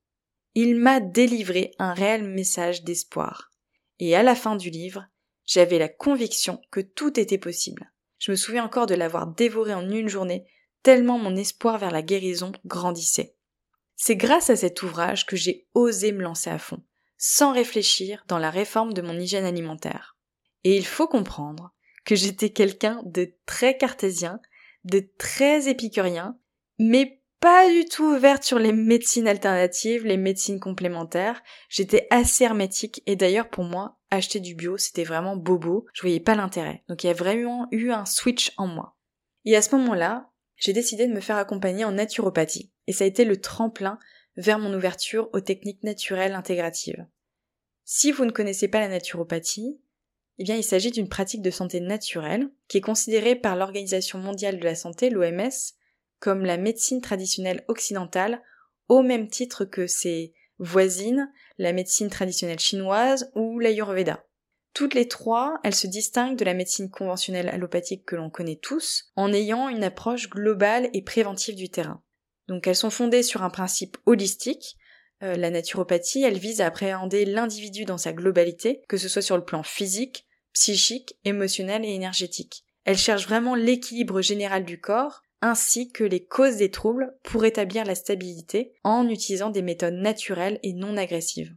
Il 0.56 0.76
m'a 0.76 1.00
délivré 1.00 1.72
un 1.80 1.94
réel 1.94 2.24
message 2.24 2.84
d'espoir. 2.84 3.52
Et 4.00 4.16
à 4.16 4.24
la 4.24 4.36
fin 4.36 4.56
du 4.56 4.70
livre, 4.70 5.08
j'avais 5.46 5.80
la 5.80 5.90
conviction 5.90 6.62
que 6.72 6.80
tout 6.80 7.20
était 7.20 7.38
possible. 7.38 7.92
Je 8.20 8.32
me 8.32 8.36
souviens 8.36 8.64
encore 8.64 8.86
de 8.86 8.96
l'avoir 8.96 9.28
dévoré 9.28 9.74
en 9.74 9.90
une 9.90 10.10
journée, 10.10 10.46
tellement 10.84 11.18
mon 11.18 11.36
espoir 11.36 11.78
vers 11.78 11.92
la 11.92 12.02
guérison 12.02 12.52
grandissait. 12.66 13.36
C'est 13.96 14.16
grâce 14.16 14.50
à 14.50 14.56
cet 14.56 14.84
ouvrage 14.84 15.26
que 15.26 15.36
j'ai 15.36 15.68
osé 15.74 16.12
me 16.12 16.22
lancer 16.22 16.50
à 16.50 16.60
fond, 16.60 16.84
sans 17.18 17.54
réfléchir 17.54 18.24
dans 18.28 18.38
la 18.38 18.50
réforme 18.50 18.94
de 18.94 19.02
mon 19.02 19.20
hygiène 19.20 19.46
alimentaire. 19.46 20.18
Et 20.64 20.78
il 20.78 20.86
faut 20.86 21.08
comprendre 21.08 21.74
que 22.06 22.16
j'étais 22.16 22.52
quelqu'un 22.52 23.02
de 23.06 23.34
très 23.46 23.78
cartésien, 23.78 24.40
de 24.84 25.08
très 25.18 25.70
épicurien, 25.70 26.38
mais 26.80 27.23
pas 27.44 27.70
du 27.70 27.84
tout 27.84 28.06
ouverte 28.06 28.44
sur 28.44 28.58
les 28.58 28.72
médecines 28.72 29.28
alternatives, 29.28 30.06
les 30.06 30.16
médecines 30.16 30.62
complémentaires. 30.62 31.44
J'étais 31.68 32.08
assez 32.10 32.46
hermétique 32.46 33.04
et 33.06 33.18
d'ailleurs 33.18 33.50
pour 33.50 33.66
moi, 33.66 34.00
acheter 34.12 34.40
du 34.40 34.56
bio, 34.56 34.78
c'était 34.78 35.04
vraiment 35.04 35.36
bobo. 35.36 35.86
Je 35.94 36.04
voyais 36.04 36.22
pas 36.22 36.36
l'intérêt. 36.36 36.86
Donc 36.88 37.04
il 37.04 37.08
y 37.08 37.10
a 37.10 37.14
vraiment 37.14 37.68
eu 37.72 37.92
un 37.92 38.06
switch 38.06 38.54
en 38.56 38.68
moi. 38.68 38.96
Et 39.44 39.58
à 39.58 39.62
ce 39.62 39.76
moment-là, 39.76 40.32
j'ai 40.56 40.72
décidé 40.72 41.06
de 41.06 41.12
me 41.12 41.20
faire 41.20 41.36
accompagner 41.36 41.84
en 41.84 41.92
naturopathie, 41.92 42.72
et 42.88 42.94
ça 42.94 43.04
a 43.04 43.08
été 43.08 43.26
le 43.26 43.42
tremplin 43.42 44.00
vers 44.38 44.58
mon 44.58 44.74
ouverture 44.74 45.30
aux 45.34 45.42
techniques 45.42 45.84
naturelles 45.84 46.36
intégratives. 46.36 47.06
Si 47.84 48.14
vous 48.14 48.24
ne 48.24 48.32
connaissez 48.32 48.70
pas 48.70 48.80
la 48.80 48.88
naturopathie, 48.88 49.82
eh 50.38 50.46
bien 50.46 50.56
il 50.56 50.64
s'agit 50.64 50.92
d'une 50.92 51.10
pratique 51.10 51.42
de 51.42 51.52
santé 51.52 51.82
naturelle 51.82 52.50
qui 52.70 52.78
est 52.78 52.82
considérée 52.82 53.36
par 53.36 53.58
l'Organisation 53.58 54.18
mondiale 54.18 54.60
de 54.60 54.64
la 54.64 54.76
santé, 54.76 55.10
l'OMS, 55.10 55.52
comme 56.24 56.46
la 56.46 56.56
médecine 56.56 57.01
traditionnelle 57.01 57.65
occidentale 57.68 58.42
au 58.88 59.01
même 59.01 59.27
titre 59.27 59.65
que 59.65 59.88
ses 59.88 60.34
voisines, 60.58 61.30
la 61.58 61.74
médecine 61.74 62.10
traditionnelle 62.10 62.62
chinoise 62.62 63.30
ou 63.36 63.60
l'Ayurveda. 63.60 64.25
Toutes 64.74 64.94
les 64.94 65.10
trois, 65.10 65.60
elles 65.65 65.75
se 65.75 65.86
distinguent 65.86 66.38
de 66.38 66.46
la 66.46 66.53
médecine 66.53 66.89
conventionnelle 66.89 67.50
allopathique 67.50 68.06
que 68.06 68.15
l'on 68.15 68.30
connaît 68.30 68.56
tous, 68.56 69.12
en 69.18 69.34
ayant 69.34 69.68
une 69.68 69.84
approche 69.84 70.30
globale 70.30 70.89
et 70.94 71.01
préventive 71.01 71.56
du 71.56 71.70
terrain. 71.70 72.01
Donc 72.48 72.68
elles 72.68 72.77
sont 72.77 72.89
fondées 72.89 73.24
sur 73.24 73.44
un 73.44 73.50
principe 73.50 73.98
holistique. 74.06 74.77
Euh, 75.24 75.36
la 75.36 75.50
naturopathie, 75.50 76.24
elle 76.24 76.39
vise 76.39 76.62
à 76.62 76.68
appréhender 76.68 77.25
l'individu 77.25 77.84
dans 77.84 77.98
sa 77.98 78.13
globalité, 78.13 78.82
que 78.88 78.96
ce 78.96 79.10
soit 79.10 79.22
sur 79.22 79.36
le 79.36 79.44
plan 79.44 79.62
physique, 79.62 80.25
psychique, 80.53 81.18
émotionnel 81.25 81.84
et 81.84 81.94
énergétique. 81.94 82.63
Elle 82.86 82.98
cherche 82.98 83.27
vraiment 83.27 83.56
l'équilibre 83.56 84.22
général 84.22 84.63
du 84.63 84.80
corps, 84.80 85.23
ainsi 85.44 85.92
que 85.92 86.06
les 86.06 86.24
causes 86.24 86.56
des 86.56 86.72
troubles 86.72 87.18
pour 87.22 87.44
établir 87.44 87.84
la 87.84 87.96
stabilité 87.96 88.72
en 88.86 89.10
utilisant 89.10 89.50
des 89.50 89.62
méthodes 89.62 89.96
naturelles 89.96 90.58
et 90.64 90.72
non 90.72 90.96
agressives. 90.96 91.54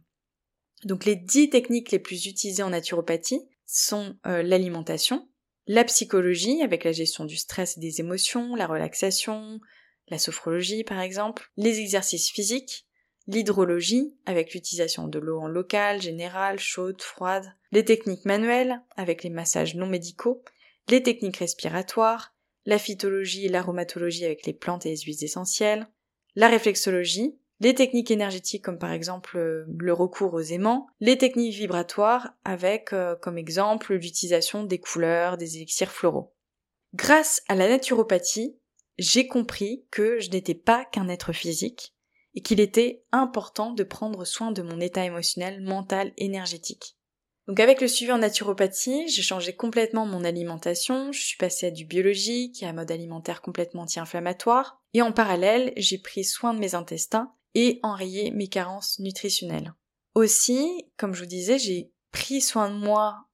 Donc 0.83 1.05
les 1.05 1.15
dix 1.15 1.49
techniques 1.49 1.91
les 1.91 1.99
plus 1.99 2.25
utilisées 2.25 2.63
en 2.63 2.71
naturopathie 2.71 3.47
sont 3.65 4.17
euh, 4.25 4.43
l'alimentation, 4.43 5.29
la 5.67 5.85
psychologie 5.85 6.61
avec 6.63 6.83
la 6.83 6.91
gestion 6.91 7.23
du 7.23 7.37
stress 7.37 7.77
et 7.77 7.79
des 7.79 8.01
émotions, 8.01 8.55
la 8.55 8.67
relaxation, 8.67 9.61
la 10.09 10.19
sophrologie 10.19 10.83
par 10.83 10.99
exemple, 10.99 11.49
les 11.55 11.79
exercices 11.79 12.29
physiques, 12.29 12.85
l'hydrologie 13.25 14.13
avec 14.25 14.53
l'utilisation 14.53 15.07
de 15.07 15.17
l'eau 15.17 15.39
en 15.39 15.47
local, 15.47 16.01
générale, 16.01 16.59
chaude, 16.59 17.01
froide, 17.01 17.53
les 17.71 17.85
techniques 17.85 18.25
manuelles 18.25 18.81
avec 18.97 19.23
les 19.23 19.29
massages 19.29 19.75
non 19.75 19.87
médicaux, 19.87 20.43
les 20.89 21.03
techniques 21.03 21.37
respiratoires, 21.37 22.36
la 22.67 22.77
phytologie 22.77 23.47
et 23.47 23.49
l'aromatologie 23.49 24.25
avec 24.25 24.45
les 24.45 24.53
plantes 24.53 24.85
et 24.85 24.89
les 24.89 24.97
huiles 24.97 25.23
essentielles, 25.23 25.87
la 26.35 26.47
réflexologie 26.47 27.39
les 27.59 27.73
techniques 27.73 28.11
énergétiques 28.11 28.63
comme 28.63 28.77
par 28.77 28.91
exemple 28.91 29.37
euh, 29.37 29.65
le 29.79 29.93
recours 29.93 30.33
aux 30.33 30.41
aimants, 30.41 30.87
les 30.99 31.17
techniques 31.17 31.55
vibratoires 31.55 32.33
avec 32.43 32.93
euh, 32.93 33.15
comme 33.15 33.37
exemple 33.37 33.95
l'utilisation 33.95 34.63
des 34.63 34.79
couleurs, 34.79 35.37
des 35.37 35.57
élixirs 35.57 35.91
floraux. 35.91 36.35
Grâce 36.93 37.41
à 37.47 37.55
la 37.55 37.67
naturopathie, 37.67 38.57
j'ai 38.97 39.27
compris 39.27 39.85
que 39.91 40.19
je 40.19 40.29
n'étais 40.29 40.55
pas 40.55 40.85
qu'un 40.85 41.09
être 41.09 41.33
physique 41.33 41.95
et 42.35 42.41
qu'il 42.41 42.59
était 42.59 43.03
important 43.11 43.71
de 43.71 43.83
prendre 43.83 44.23
soin 44.25 44.51
de 44.51 44.61
mon 44.61 44.79
état 44.79 45.03
émotionnel, 45.03 45.61
mental, 45.61 46.13
énergétique. 46.17 46.96
Donc 47.47 47.59
avec 47.61 47.79
le 47.79 47.87
suivi 47.87 48.11
en 48.11 48.17
naturopathie, 48.17 49.07
j'ai 49.07 49.21
changé 49.21 49.55
complètement 49.55 50.05
mon 50.05 50.25
alimentation, 50.25 51.11
je 51.13 51.21
suis 51.21 51.37
passée 51.37 51.67
à 51.67 51.71
du 51.71 51.85
biologique 51.85 52.61
et 52.61 52.65
à 52.65 52.69
un 52.69 52.73
mode 52.73 52.91
alimentaire 52.91 53.41
complètement 53.41 53.83
anti-inflammatoire, 53.83 54.81
et 54.93 55.01
en 55.01 55.13
parallèle, 55.13 55.71
j'ai 55.77 55.97
pris 55.97 56.25
soin 56.25 56.53
de 56.53 56.59
mes 56.59 56.75
intestins 56.75 57.31
et 57.55 57.79
enrayer 57.83 58.31
mes 58.31 58.49
carences 58.49 58.99
nutritionnelles. 58.99 59.73
Aussi, 60.13 60.89
comme 60.97 61.13
je 61.13 61.21
vous 61.21 61.29
disais, 61.29 61.57
j'ai 61.57 61.91
pris 62.11 62.41
soin 62.41 62.69
de 62.69 62.75
moi 62.75 63.27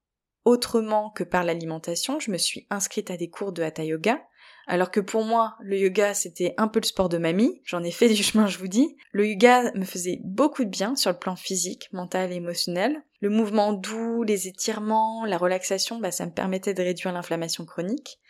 autrement 0.44 1.10
que 1.10 1.24
par 1.24 1.44
l'alimentation. 1.44 2.20
Je 2.20 2.30
me 2.30 2.38
suis 2.38 2.66
inscrite 2.70 3.10
à 3.10 3.16
des 3.16 3.30
cours 3.30 3.52
de 3.52 3.62
hatha 3.62 3.84
yoga. 3.84 4.22
Alors 4.66 4.90
que 4.90 5.00
pour 5.00 5.24
moi, 5.24 5.56
le 5.60 5.78
yoga, 5.78 6.14
c'était 6.14 6.54
un 6.56 6.68
peu 6.68 6.80
le 6.80 6.86
sport 6.86 7.08
de 7.08 7.18
mamie. 7.18 7.60
J'en 7.64 7.82
ai 7.82 7.90
fait 7.90 8.08
du 8.08 8.22
chemin, 8.22 8.46
je 8.46 8.58
vous 8.58 8.68
dis. 8.68 8.96
Le 9.12 9.26
yoga 9.26 9.72
me 9.74 9.84
faisait 9.84 10.20
beaucoup 10.24 10.64
de 10.64 10.70
bien 10.70 10.96
sur 10.96 11.10
le 11.10 11.18
plan 11.18 11.36
physique, 11.36 11.88
mental 11.92 12.32
et 12.32 12.36
émotionnel. 12.36 13.02
Le 13.24 13.30
mouvement 13.30 13.72
doux, 13.72 14.22
les 14.22 14.48
étirements, 14.48 15.24
la 15.24 15.38
relaxation, 15.38 15.98
bah, 15.98 16.10
ça 16.10 16.26
me 16.26 16.30
permettait 16.30 16.74
de 16.74 16.82
réduire 16.82 17.10
l'inflammation 17.10 17.64
chronique. 17.64 18.20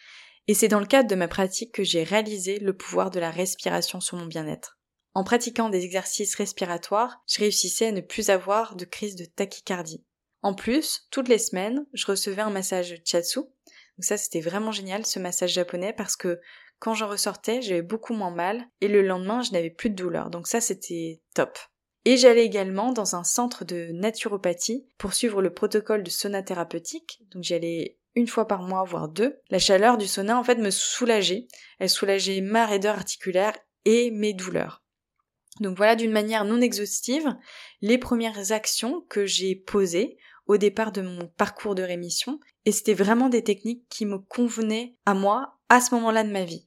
Et 0.47 0.55
c'est 0.55 0.69
dans 0.69 0.79
le 0.79 0.87
cadre 0.87 1.11
de 1.11 1.17
ma 1.17 1.27
pratique 1.27 1.73
que 1.73 1.83
j'ai 1.83 2.05
réalisé 2.05 2.61
le 2.61 2.77
pouvoir 2.77 3.11
de 3.11 3.19
la 3.19 3.33
respiration 3.33 3.99
sur 3.99 4.17
mon 4.17 4.27
bien-être. 4.27 4.79
En 5.13 5.25
pratiquant 5.25 5.69
des 5.69 5.85
exercices 5.85 6.37
respiratoires, 6.37 7.25
je 7.27 7.41
réussissais 7.41 7.89
à 7.89 7.91
ne 7.91 8.03
plus 8.03 8.31
avoir 8.31 8.77
de 8.77 8.85
crise 8.85 9.17
de 9.17 9.25
tachycardie. 9.25 10.05
En 10.43 10.55
plus, 10.55 11.09
toutes 11.11 11.29
les 11.29 11.39
semaines, 11.39 11.85
je 11.93 12.07
recevais 12.07 12.43
un 12.43 12.51
massage 12.51 12.95
chatsu. 13.05 13.41
Donc 13.41 14.05
ça, 14.05 14.17
c'était 14.17 14.41
vraiment 14.41 14.71
génial, 14.71 15.05
ce 15.05 15.19
massage 15.19 15.55
japonais, 15.55 15.93
parce 15.93 16.15
que 16.15 16.41
quand 16.79 16.95
j'en 16.95 17.09
ressortais, 17.09 17.63
j'avais 17.63 17.83
beaucoup 17.83 18.15
moins 18.15 18.31
mal, 18.31 18.65
et 18.81 18.87
le 18.87 19.03
lendemain, 19.03 19.43
je 19.43 19.51
n'avais 19.51 19.71
plus 19.71 19.91
de 19.91 19.97
douleur. 19.97 20.31
Donc 20.31 20.47
ça, 20.47 20.61
c'était 20.61 21.21
top. 21.35 21.59
Et 22.05 22.17
j'allais 22.17 22.45
également 22.45 22.93
dans 22.93 23.17
un 23.17 23.25
centre 23.25 23.65
de 23.65 23.91
naturopathie 23.93 24.87
pour 24.99 25.15
suivre 25.15 25.41
le 25.41 25.53
protocole 25.53 26.03
de 26.03 26.11
sauna 26.11 26.43
thérapeutique. 26.43 27.21
Donc 27.33 27.43
j'allais 27.43 27.99
une 28.15 28.29
fois 28.29 28.47
par 28.47 28.63
mois, 28.63 28.85
voire 28.85 29.09
deux. 29.09 29.39
La 29.51 29.59
chaleur 29.59 29.99
du 29.99 30.07
sauna, 30.07 30.39
en 30.39 30.45
fait, 30.45 30.57
me 30.57 30.71
soulageait. 30.71 31.49
Elle 31.79 31.91
soulageait 31.91 32.41
ma 32.41 32.67
raideur 32.67 32.97
articulaire 32.97 33.55
et 33.85 34.11
mes 34.11 34.35
douleurs. 34.35 34.83
Donc 35.61 35.77
voilà 35.77 35.95
d'une 35.95 36.11
manière 36.11 36.45
non 36.45 36.61
exhaustive 36.61 37.37
les 37.81 37.99
premières 37.99 38.53
actions 38.53 39.03
que 39.09 39.25
j'ai 39.25 39.55
posées 39.55 40.17
au 40.47 40.57
départ 40.57 40.93
de 40.93 41.01
mon 41.01 41.29
parcours 41.29 41.75
de 41.75 41.83
rémission 41.83 42.41
et 42.65 42.73
c'était 42.73 42.95
vraiment 42.95 43.29
des 43.29 43.45
techniques 43.45 43.85
qui 43.89 44.05
me 44.05 44.19
convenaient 44.19 44.97
à 45.07 45.15
moi 45.15 45.59
à 45.69 45.81
ce 45.81 45.95
moment-là 45.95 46.25
de 46.25 46.33
ma 46.33 46.45
vie. 46.45 46.67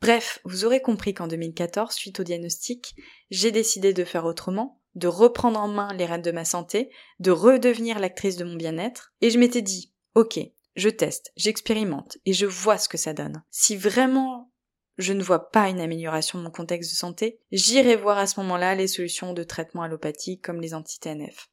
Bref, 0.00 0.40
vous 0.44 0.64
aurez 0.64 0.80
compris 0.80 1.12
qu'en 1.12 1.28
2014, 1.28 1.92
suite 1.92 2.20
au 2.20 2.24
diagnostic, 2.24 2.94
j'ai 3.30 3.52
décidé 3.52 3.92
de 3.92 4.04
faire 4.04 4.24
autrement, 4.24 4.80
de 4.94 5.08
reprendre 5.08 5.60
en 5.60 5.68
main 5.68 5.92
les 5.94 6.06
rênes 6.06 6.22
de 6.22 6.30
ma 6.30 6.46
santé, 6.46 6.90
de 7.18 7.30
redevenir 7.30 7.98
l'actrice 7.98 8.36
de 8.36 8.44
mon 8.44 8.56
bien-être, 8.56 9.12
et 9.20 9.30
je 9.30 9.38
m'étais 9.38 9.62
dit, 9.62 9.92
ok, 10.14 10.40
je 10.74 10.88
teste, 10.88 11.32
j'expérimente, 11.36 12.16
et 12.24 12.32
je 12.32 12.46
vois 12.46 12.78
ce 12.78 12.88
que 12.88 12.96
ça 12.96 13.12
donne. 13.12 13.42
Si 13.50 13.76
vraiment 13.76 14.50
je 14.96 15.12
ne 15.12 15.22
vois 15.22 15.50
pas 15.50 15.68
une 15.68 15.80
amélioration 15.80 16.38
de 16.38 16.44
mon 16.44 16.50
contexte 16.50 16.90
de 16.90 16.96
santé, 16.96 17.40
j'irai 17.52 17.96
voir 17.96 18.18
à 18.18 18.26
ce 18.26 18.38
moment-là 18.40 18.74
les 18.74 18.86
solutions 18.86 19.32
de 19.32 19.42
traitement 19.42 19.82
allopathique 19.82 20.42
comme 20.42 20.60
les 20.60 20.74
anti-TNF. 20.74 21.50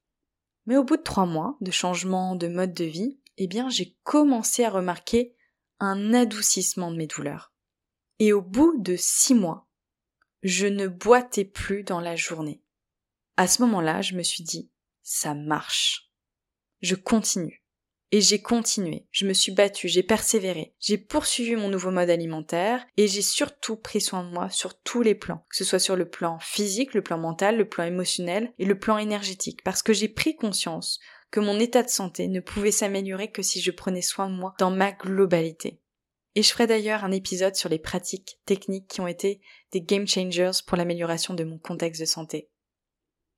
Mais 0.65 0.77
au 0.77 0.83
bout 0.83 0.97
de 0.97 1.03
trois 1.03 1.25
mois 1.25 1.57
de 1.61 1.71
changement 1.71 2.35
de 2.35 2.47
mode 2.47 2.73
de 2.73 2.83
vie, 2.83 3.19
eh 3.37 3.47
bien 3.47 3.69
j'ai 3.69 3.95
commencé 4.03 4.63
à 4.63 4.69
remarquer 4.69 5.33
un 5.79 6.13
adoucissement 6.13 6.91
de 6.91 6.97
mes 6.97 7.07
douleurs. 7.07 7.53
Et 8.19 8.33
au 8.33 8.41
bout 8.41 8.73
de 8.79 8.95
six 8.95 9.35
mois, 9.35 9.67
je 10.43 10.67
ne 10.67 10.87
boitais 10.87 11.45
plus 11.45 11.83
dans 11.83 11.99
la 11.99 12.15
journée. 12.15 12.61
À 13.37 13.47
ce 13.47 13.61
moment-là, 13.63 14.01
je 14.01 14.15
me 14.15 14.23
suis 14.23 14.43
dit, 14.43 14.71
ça 15.03 15.33
marche. 15.33 16.11
Je 16.81 16.95
continue. 16.95 17.63
Et 18.11 18.21
j'ai 18.21 18.41
continué, 18.41 19.05
je 19.11 19.27
me 19.27 19.33
suis 19.33 19.51
battue, 19.51 19.89
j'ai 19.89 20.01
persévéré, 20.01 20.73
j'ai 20.79 20.97
poursuivi 20.97 21.57
mon 21.57 21.67
nouveau 21.67 21.91
mode 21.91 22.09
alimentaire 22.09 22.85
et 22.95 23.05
j'ai 23.05 23.21
surtout 23.21 23.75
pris 23.75 23.99
soin 23.99 24.23
de 24.23 24.29
moi 24.29 24.49
sur 24.49 24.79
tous 24.79 25.01
les 25.01 25.13
plans, 25.13 25.45
que 25.49 25.57
ce 25.57 25.65
soit 25.65 25.79
sur 25.79 25.97
le 25.97 26.09
plan 26.09 26.39
physique, 26.39 26.93
le 26.93 27.01
plan 27.01 27.17
mental, 27.17 27.57
le 27.57 27.67
plan 27.67 27.83
émotionnel 27.83 28.53
et 28.59 28.65
le 28.65 28.79
plan 28.79 28.97
énergétique, 28.97 29.61
parce 29.61 29.83
que 29.83 29.91
j'ai 29.91 30.07
pris 30.07 30.37
conscience 30.37 31.01
que 31.31 31.41
mon 31.41 31.59
état 31.59 31.83
de 31.83 31.89
santé 31.89 32.29
ne 32.29 32.39
pouvait 32.39 32.71
s'améliorer 32.71 33.29
que 33.29 33.41
si 33.41 33.59
je 33.59 33.71
prenais 33.71 34.01
soin 34.01 34.29
de 34.29 34.35
moi 34.35 34.53
dans 34.57 34.71
ma 34.71 34.93
globalité. 34.93 35.81
Et 36.37 36.43
je 36.43 36.51
ferai 36.51 36.67
d'ailleurs 36.67 37.03
un 37.03 37.11
épisode 37.11 37.55
sur 37.55 37.67
les 37.67 37.79
pratiques 37.79 38.39
techniques 38.45 38.87
qui 38.87 39.01
ont 39.01 39.07
été 39.07 39.41
des 39.71 39.81
game 39.81 40.07
changers 40.07 40.51
pour 40.67 40.77
l'amélioration 40.77 41.33
de 41.33 41.43
mon 41.43 41.57
contexte 41.57 41.99
de 41.99 42.05
santé. 42.05 42.51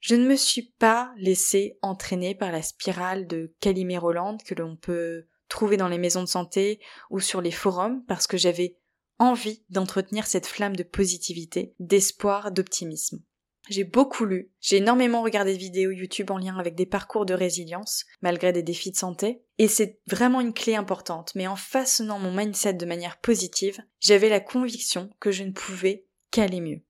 Je 0.02 0.16
ne 0.16 0.28
me 0.28 0.36
suis 0.36 0.74
pas 0.80 1.14
laissée 1.16 1.78
entraîner 1.82 2.36
par 2.36 2.52
la 2.52 2.62
spirale 2.62 3.26
de 3.26 3.56
Calimé-Roland 3.62 4.36
que 4.46 4.54
l'on 4.54 4.76
peut 4.76 5.28
trouver 5.48 5.78
dans 5.78 5.88
les 5.88 5.98
maisons 5.98 6.24
de 6.24 6.28
santé 6.28 6.82
ou 7.10 7.22
sur 7.22 7.40
les 7.40 7.52
forums 7.52 8.04
parce 8.06 8.28
que 8.28 8.36
j'avais 8.36 8.76
envie 9.18 9.64
d'entretenir 9.70 10.28
cette 10.28 10.46
flamme 10.46 10.76
de 10.76 10.84
positivité, 10.84 11.76
d'espoir, 11.80 12.52
d'optimisme. 12.52 13.24
J'ai 13.70 13.84
beaucoup 13.84 14.26
lu, 14.26 14.52
j'ai 14.60 14.78
énormément 14.78 15.22
regardé 15.22 15.54
de 15.54 15.60
vidéos 15.60 15.92
YouTube 15.92 16.32
en 16.32 16.40
lien 16.40 16.58
avec 16.58 16.74
des 16.74 16.88
parcours 16.88 17.28
de 17.28 17.36
résilience, 17.36 18.06
malgré 18.22 18.52
des 18.52 18.64
défis 18.64 18.90
de 18.90 18.96
santé, 18.96 19.44
et 19.60 19.68
c'est 19.68 20.00
vraiment 20.08 20.42
une 20.42 20.54
clé 20.54 20.76
importante, 20.76 21.34
mais 21.36 21.46
en 21.46 21.56
façonnant 21.56 22.18
mon 22.18 22.32
mindset 22.32 22.74
de 22.74 22.86
manière 22.88 23.20
positive, 23.20 23.80
j'avais 24.00 24.30
la 24.30 24.40
conviction 24.40 25.12
que 25.20 25.32
je 25.32 25.44
ne 25.44 25.52
pouvais 25.52 26.08
qu'aller 26.32 26.62
mieux. 26.62 26.82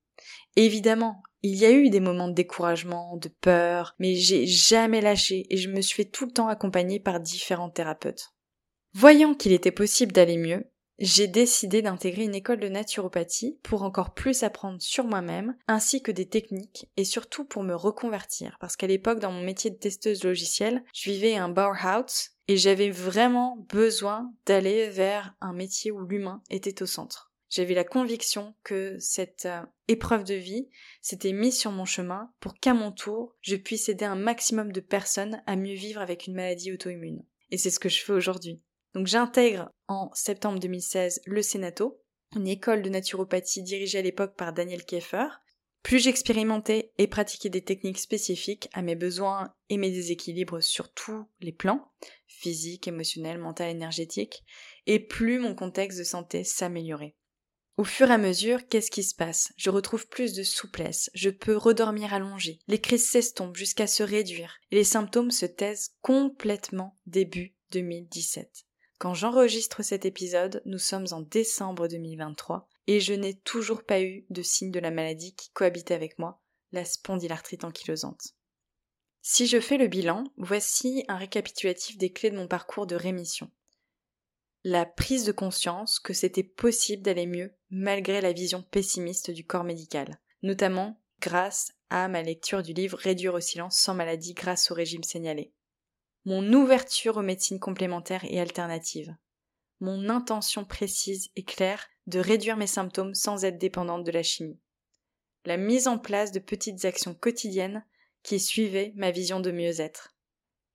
évidemment, 0.55 1.21
il 1.41 1.55
y 1.55 1.65
a 1.65 1.71
eu 1.71 1.89
des 1.89 1.99
moments 1.99 2.27
de 2.27 2.33
découragement, 2.33 3.17
de 3.17 3.29
peur, 3.29 3.95
mais 3.99 4.15
j'ai 4.15 4.45
jamais 4.45 5.01
lâché 5.01 5.47
et 5.49 5.57
je 5.57 5.69
me 5.69 5.81
suis 5.81 6.03
fait 6.03 6.09
tout 6.09 6.25
le 6.25 6.31
temps 6.31 6.47
accompagner 6.47 6.99
par 6.99 7.19
différents 7.19 7.69
thérapeutes. 7.69 8.33
Voyant 8.93 9.35
qu'il 9.35 9.53
était 9.53 9.71
possible 9.71 10.11
d'aller 10.11 10.37
mieux, 10.37 10.69
j'ai 10.99 11.27
décidé 11.27 11.81
d'intégrer 11.81 12.23
une 12.23 12.35
école 12.35 12.59
de 12.59 12.67
naturopathie 12.67 13.57
pour 13.63 13.83
encore 13.83 14.13
plus 14.13 14.43
apprendre 14.43 14.81
sur 14.81 15.05
moi-même, 15.05 15.55
ainsi 15.67 16.01
que 16.01 16.11
des 16.11 16.27
techniques, 16.27 16.89
et 16.97 17.05
surtout 17.05 17.45
pour 17.45 17.63
me 17.63 17.73
reconvertir, 17.73 18.57
parce 18.59 18.75
qu'à 18.75 18.87
l'époque, 18.87 19.19
dans 19.19 19.31
mon 19.31 19.43
métier 19.43 19.69
de 19.69 19.77
testeuse 19.77 20.23
logicielle, 20.23 20.83
je 20.93 21.09
vivais 21.09 21.35
un 21.35 21.49
Bauhaus, 21.49 22.31
et 22.47 22.57
j'avais 22.57 22.89
vraiment 22.89 23.57
besoin 23.69 24.33
d'aller 24.45 24.89
vers 24.89 25.35
un 25.39 25.53
métier 25.53 25.91
où 25.91 26.01
l'humain 26.01 26.41
était 26.49 26.81
au 26.81 26.85
centre. 26.85 27.31
J'avais 27.49 27.73
la 27.73 27.83
conviction 27.83 28.53
que 28.63 28.97
cette 28.99 29.45
euh, 29.45 29.61
épreuve 29.87 30.23
de 30.23 30.35
vie 30.35 30.67
s'était 31.01 31.33
mise 31.33 31.57
sur 31.57 31.71
mon 31.71 31.85
chemin 31.85 32.31
pour 32.39 32.53
qu'à 32.53 32.75
mon 32.75 32.91
tour, 32.91 33.35
je 33.41 33.55
puisse 33.55 33.89
aider 33.89 34.05
un 34.05 34.15
maximum 34.15 34.71
de 34.71 34.81
personnes 34.81 35.41
à 35.47 35.55
mieux 35.55 35.73
vivre 35.73 35.99
avec 35.99 36.27
une 36.27 36.35
maladie 36.35 36.71
auto-immune. 36.71 37.23
Et 37.49 37.57
c'est 37.57 37.71
ce 37.71 37.79
que 37.79 37.89
je 37.89 38.03
fais 38.03 38.13
aujourd'hui. 38.13 38.61
Donc 38.93 39.07
j'intègre 39.07 39.71
en 39.87 40.09
septembre 40.13 40.59
2016 40.59 41.21
le 41.25 41.41
Sénato, 41.41 42.01
une 42.35 42.47
école 42.47 42.81
de 42.81 42.89
naturopathie 42.89 43.63
dirigée 43.63 43.99
à 43.99 44.03
l'époque 44.03 44.35
par 44.35 44.53
Daniel 44.53 44.83
Kieffer. 44.85 45.27
Plus 45.83 45.99
j'expérimentais 45.99 46.91
et 46.97 47.07
pratiquais 47.07 47.49
des 47.49 47.63
techniques 47.63 47.99
spécifiques 47.99 48.67
à 48.73 48.81
mes 48.81 48.95
besoins 48.95 49.53
et 49.69 49.77
mes 49.77 49.91
déséquilibres 49.91 50.61
sur 50.61 50.91
tous 50.91 51.25
les 51.39 51.53
plans, 51.53 51.91
physique, 52.27 52.87
émotionnel, 52.87 53.37
mental, 53.37 53.69
énergétique, 53.69 54.43
et 54.87 54.99
plus 54.99 55.39
mon 55.39 55.55
contexte 55.55 55.97
de 55.99 56.03
santé 56.03 56.43
s'améliorait. 56.43 57.15
Au 57.77 57.85
fur 57.85 58.09
et 58.09 58.13
à 58.13 58.17
mesure, 58.17 58.67
qu'est-ce 58.67 58.91
qui 58.91 59.03
se 59.03 59.15
passe? 59.15 59.53
Je 59.55 59.69
retrouve 59.69 60.05
plus 60.09 60.33
de 60.33 60.43
souplesse, 60.43 61.09
je 61.13 61.29
peux 61.29 61.55
redormir 61.55 62.13
allongé, 62.13 62.59
les 62.67 62.81
crises 62.81 63.09
s'estompent 63.09 63.55
jusqu'à 63.55 63.87
se 63.87 64.03
réduire, 64.03 64.57
et 64.71 64.75
les 64.75 64.83
symptômes 64.83 65.31
se 65.31 65.45
taisent 65.45 65.95
complètement 66.01 66.97
début 67.05 67.55
2017. 67.71 68.65
Quand 68.99 69.13
j'enregistre 69.13 69.81
cet 69.81 70.03
épisode, 70.05 70.61
nous 70.65 70.77
sommes 70.77 71.07
en 71.11 71.21
décembre 71.21 71.87
2023 71.87 72.67
et 72.87 72.99
je 72.99 73.13
n'ai 73.13 73.33
toujours 73.33 73.83
pas 73.83 74.01
eu 74.01 74.25
de 74.29 74.41
signe 74.41 74.71
de 74.71 74.79
la 74.79 74.91
maladie 74.91 75.33
qui 75.35 75.51
cohabite 75.51 75.91
avec 75.91 76.19
moi, 76.19 76.41
la 76.73 76.83
spondylarthrite 76.83 77.63
ankylosante. 77.63 78.35
Si 79.21 79.47
je 79.47 79.61
fais 79.61 79.77
le 79.77 79.87
bilan, 79.87 80.25
voici 80.35 81.05
un 81.07 81.15
récapitulatif 81.15 81.97
des 81.97 82.11
clés 82.11 82.29
de 82.29 82.35
mon 82.35 82.49
parcours 82.49 82.87
de 82.87 82.97
rémission. 82.97 83.49
La 84.65 84.85
prise 84.85 85.23
de 85.23 85.31
conscience 85.31 86.01
que 86.01 86.13
c'était 86.13 86.43
possible 86.43 87.01
d'aller 87.01 87.25
mieux 87.25 87.53
malgré 87.69 88.19
la 88.19 88.33
vision 88.33 88.63
pessimiste 88.63 89.31
du 89.31 89.45
corps 89.45 89.63
médical, 89.63 90.19
notamment 90.43 91.01
grâce 91.21 91.71
à 91.89 92.09
ma 92.09 92.21
lecture 92.21 92.63
du 92.63 92.73
livre 92.73 92.97
Réduire 92.97 93.33
au 93.33 93.39
silence 93.39 93.77
sans 93.77 93.93
maladie 93.93 94.33
grâce 94.33 94.71
au 94.71 94.73
régime 94.73 95.03
signalé 95.03 95.53
mon 96.25 96.53
ouverture 96.53 97.17
aux 97.17 97.21
médecines 97.21 97.59
complémentaires 97.59 98.25
et 98.25 98.39
alternatives, 98.39 99.15
mon 99.79 100.09
intention 100.09 100.65
précise 100.65 101.29
et 101.35 101.43
claire 101.43 101.87
de 102.07 102.19
réduire 102.19 102.57
mes 102.57 102.67
symptômes 102.67 103.15
sans 103.15 103.45
être 103.45 103.57
dépendante 103.57 104.03
de 104.03 104.11
la 104.11 104.23
chimie, 104.23 104.59
la 105.45 105.57
mise 105.57 105.87
en 105.87 105.97
place 105.97 106.31
de 106.31 106.39
petites 106.39 106.85
actions 106.85 107.13
quotidiennes 107.13 107.85
qui 108.23 108.39
suivaient 108.39 108.93
ma 108.95 109.11
vision 109.11 109.39
de 109.39 109.51
mieux-être, 109.51 110.13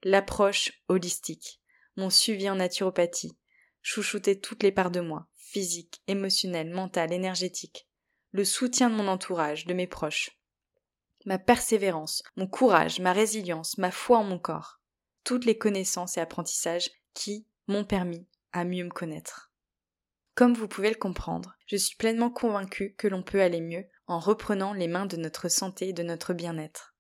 l'approche 0.03 0.73
holistique, 0.89 1.61
mon 1.97 2.11
suivi 2.11 2.49
en 2.49 2.57
naturopathie, 2.57 3.37
chouchouter 3.83 4.41
toutes 4.41 4.63
les 4.63 4.73
parts 4.73 4.91
de 4.91 5.01
moi, 5.01 5.27
physique, 5.37 6.03
émotionnelle, 6.07 6.71
mentale, 6.71 7.13
énergétique, 7.13 7.87
le 8.33 8.45
soutien 8.45 8.89
de 8.89 8.95
mon 8.95 9.09
entourage, 9.09 9.67
de 9.67 9.75
mes 9.75 9.87
proches, 9.87 10.31
ma 11.27 11.39
persévérance, 11.39 12.23
mon 12.37 12.47
courage, 12.47 13.01
ma 13.01 13.13
résilience, 13.13 13.79
ma 13.79 13.91
foi 13.91 14.19
en 14.19 14.25
mon 14.25 14.39
corps, 14.39 14.81
toutes 15.25 15.45
les 15.45 15.59
connaissances 15.59 16.17
et 16.17 16.21
apprentissages 16.21 16.91
qui 17.15 17.47
m'ont 17.67 17.85
permis 17.85 18.27
à 18.53 18.65
mieux 18.65 18.85
me 18.85 18.91
connaître. 18.91 19.53
Comme 20.35 20.55
vous 20.55 20.69
pouvez 20.69 20.91
le 20.91 20.97
comprendre, 20.97 21.55
je 21.67 21.77
suis 21.77 21.97
pleinement 21.97 22.31
convaincue 22.31 22.95
que 22.99 23.09
l'on 23.09 23.23
peut 23.23 23.41
aller 23.41 23.61
mieux 23.61 23.85
en 24.07 24.19
reprenant 24.19 24.75
les 24.75 24.89
mains 24.89 25.07
de 25.07 25.17
notre 25.17 25.49
santé 25.49 25.89
et 25.89 25.93
de 25.93 26.03
notre 26.03 26.35
bien-être. 26.35 26.95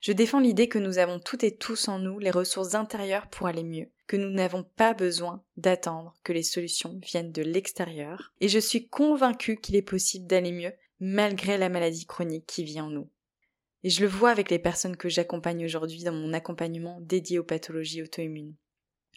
Je 0.00 0.12
défends 0.12 0.40
l'idée 0.40 0.68
que 0.68 0.80
nous 0.80 0.98
avons 0.98 1.20
toutes 1.20 1.44
et 1.44 1.56
tous 1.56 1.86
en 1.86 2.00
nous 2.00 2.18
les 2.18 2.32
ressources 2.32 2.74
intérieures 2.74 3.30
pour 3.30 3.46
aller 3.46 3.62
mieux, 3.62 3.88
que 4.08 4.16
nous 4.16 4.30
n'avons 4.30 4.64
pas 4.64 4.94
besoin 4.94 5.44
d'attendre 5.56 6.14
que 6.24 6.32
les 6.32 6.42
solutions 6.42 6.98
viennent 7.00 7.30
de 7.30 7.42
l'extérieur, 7.42 8.32
et 8.40 8.48
je 8.48 8.58
suis 8.58 8.88
convaincue 8.88 9.60
qu'il 9.60 9.76
est 9.76 9.82
possible 9.82 10.26
d'aller 10.26 10.50
mieux 10.50 10.72
malgré 10.98 11.56
la 11.56 11.68
maladie 11.68 12.04
chronique 12.04 12.46
qui 12.46 12.64
vit 12.64 12.80
en 12.80 12.90
nous. 12.90 13.08
Et 13.84 13.90
je 13.90 14.02
le 14.02 14.08
vois 14.08 14.30
avec 14.30 14.50
les 14.50 14.58
personnes 14.58 14.96
que 14.96 15.08
j'accompagne 15.08 15.64
aujourd'hui 15.64 16.04
dans 16.04 16.12
mon 16.12 16.32
accompagnement 16.32 17.00
dédié 17.00 17.38
aux 17.38 17.44
pathologies 17.44 18.02
auto-immunes. 18.02 18.54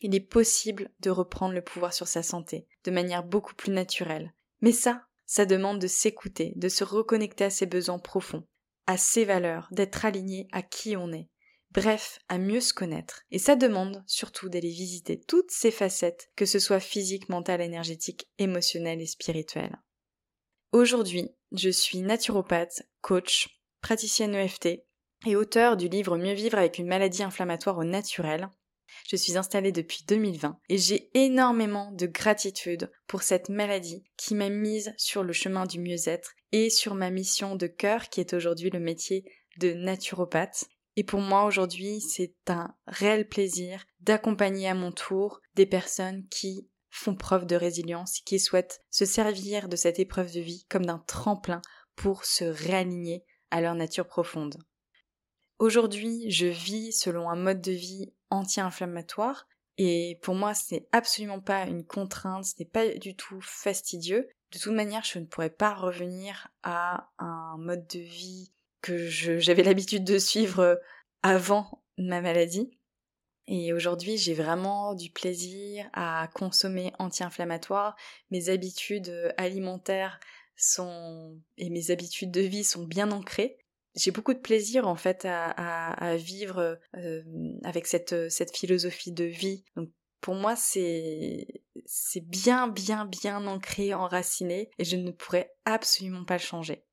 Il 0.01 0.15
est 0.15 0.19
possible 0.19 0.91
de 0.99 1.09
reprendre 1.09 1.53
le 1.53 1.61
pouvoir 1.61 1.93
sur 1.93 2.07
sa 2.07 2.23
santé 2.23 2.67
de 2.83 2.91
manière 2.91 3.23
beaucoup 3.23 3.55
plus 3.55 3.71
naturelle. 3.71 4.33
Mais 4.61 4.71
ça, 4.71 5.05
ça 5.25 5.45
demande 5.45 5.79
de 5.79 5.87
s'écouter, 5.87 6.53
de 6.55 6.69
se 6.69 6.83
reconnecter 6.83 7.45
à 7.45 7.49
ses 7.49 7.65
besoins 7.65 7.99
profonds, 7.99 8.45
à 8.87 8.97
ses 8.97 9.25
valeurs, 9.25 9.67
d'être 9.71 10.05
aligné 10.05 10.47
à 10.51 10.61
qui 10.61 10.95
on 10.97 11.11
est. 11.11 11.29
Bref, 11.71 12.19
à 12.29 12.37
mieux 12.37 12.61
se 12.61 12.73
connaître. 12.73 13.23
Et 13.31 13.39
ça 13.39 13.55
demande 13.55 14.03
surtout 14.07 14.47
d'aller 14.47 14.69
visiter 14.69 15.19
toutes 15.19 15.51
ces 15.51 15.71
facettes, 15.71 16.29
que 16.35 16.45
ce 16.45 16.59
soit 16.59 16.79
physique, 16.79 17.27
mentale, 17.27 17.61
énergétique, 17.61 18.29
émotionnelle 18.37 19.01
et 19.01 19.07
spirituelle. 19.07 19.77
Aujourd'hui, 20.71 21.29
je 21.51 21.69
suis 21.69 21.99
naturopathe, 21.99 22.83
coach, 23.01 23.54
praticienne 23.85 24.33
EFT 24.33 24.83
et 25.27 25.35
auteur 25.35 25.77
du 25.77 25.87
livre 25.87 26.17
Mieux 26.17 26.33
vivre 26.33 26.57
avec 26.57 26.79
une 26.79 26.87
maladie 26.87 27.21
inflammatoire 27.21 27.77
au 27.77 27.83
naturel. 27.83 28.49
Je 29.07 29.15
suis 29.15 29.37
installée 29.37 29.71
depuis 29.71 30.03
2020 30.07 30.57
et 30.69 30.77
j'ai 30.79 31.11
énormément 31.13 31.91
de 31.91 32.07
gratitude 32.07 32.91
pour 33.05 33.21
cette 33.21 33.47
maladie 33.47 34.03
qui 34.17 34.33
m'a 34.33 34.49
mise 34.49 34.95
sur 34.97 35.21
le 35.21 35.33
chemin 35.33 35.67
du 35.67 35.79
mieux-être 35.79 36.33
et 36.51 36.71
sur 36.71 36.95
ma 36.95 37.11
mission 37.11 37.55
de 37.55 37.67
cœur 37.67 38.09
qui 38.09 38.21
est 38.21 38.33
aujourd'hui 38.33 38.71
le 38.71 38.79
métier 38.79 39.23
de 39.59 39.73
naturopathe. 39.73 40.65
Et 40.95 41.03
pour 41.03 41.19
moi 41.19 41.43
aujourd'hui, 41.45 42.01
c'est 42.01 42.33
un 42.47 42.73
réel 42.87 43.29
plaisir 43.29 43.85
d'accompagner 43.99 44.67
à 44.67 44.73
mon 44.73 44.91
tour 44.91 45.41
des 45.53 45.67
personnes 45.67 46.25
qui 46.31 46.67
font 46.89 47.15
preuve 47.15 47.45
de 47.45 47.55
résilience, 47.55 48.19
qui 48.25 48.39
souhaitent 48.39 48.81
se 48.89 49.05
servir 49.05 49.69
de 49.69 49.75
cette 49.75 49.99
épreuve 49.99 50.33
de 50.33 50.41
vie 50.41 50.65
comme 50.71 50.87
d'un 50.87 51.03
tremplin 51.05 51.61
pour 51.95 52.25
se 52.25 52.45
réaligner 52.45 53.23
à 53.55 53.61
leur 53.61 53.73
nature 53.73 54.05
profonde. 54.05 54.57
Aujourd'hui, 55.59 56.29
je 56.29 56.45
vis 56.45 56.91
selon 56.91 57.29
un 57.29 57.37
mode 57.37 57.61
de 57.61 57.71
vie 57.71 58.11
anti-inflammatoire 58.29 59.47
et 59.77 60.19
pour 60.21 60.35
moi, 60.35 60.53
ce 60.53 60.75
n'est 60.75 60.87
absolument 60.91 61.39
pas 61.39 61.63
une 61.65 61.85
contrainte, 61.85 62.43
ce 62.43 62.55
n'est 62.59 62.65
pas 62.65 62.89
du 62.89 63.15
tout 63.15 63.39
fastidieux. 63.39 64.27
De 64.51 64.59
toute 64.59 64.73
manière, 64.73 65.05
je 65.05 65.19
ne 65.19 65.25
pourrais 65.25 65.49
pas 65.49 65.73
revenir 65.73 66.49
à 66.63 67.09
un 67.17 67.55
mode 67.57 67.87
de 67.87 67.99
vie 67.99 68.51
que 68.81 69.07
j'avais 69.07 69.63
l'habitude 69.63 70.03
de 70.03 70.19
suivre 70.19 70.81
avant 71.23 71.81
ma 71.97 72.19
maladie. 72.19 72.77
Et 73.47 73.71
aujourd'hui, 73.71 74.17
j'ai 74.17 74.33
vraiment 74.33 74.95
du 74.95 75.11
plaisir 75.11 75.89
à 75.93 76.27
consommer 76.33 76.91
anti-inflammatoire. 76.99 77.95
Mes 78.31 78.49
habitudes 78.49 79.33
alimentaires 79.37 80.19
sont 80.55 81.39
et 81.57 81.69
mes 81.69 81.91
habitudes 81.91 82.31
de 82.31 82.41
vie 82.41 82.63
sont 82.63 82.85
bien 82.85 83.11
ancrées. 83.11 83.57
J'ai 83.95 84.11
beaucoup 84.11 84.33
de 84.33 84.39
plaisir 84.39 84.87
en 84.87 84.95
fait 84.95 85.25
à, 85.25 86.15
vivre 86.17 86.79
euh, 86.97 87.23
avec 87.63 87.87
cette, 87.87 88.29
cette 88.29 88.55
philosophie 88.55 89.13
de 89.13 89.23
vie. 89.23 89.63
Donc 89.75 89.89
pour 90.21 90.35
moi 90.35 90.55
c'est 90.55 91.47
c'est 91.85 92.25
bien 92.25 92.67
bien 92.67 93.05
bien 93.05 93.45
ancré, 93.47 93.93
enraciné 93.93 94.69
et 94.79 94.85
je 94.85 94.95
ne 94.95 95.11
pourrais 95.11 95.51
absolument 95.65 96.25
pas 96.25 96.35
le 96.35 96.41
changer. 96.41 96.84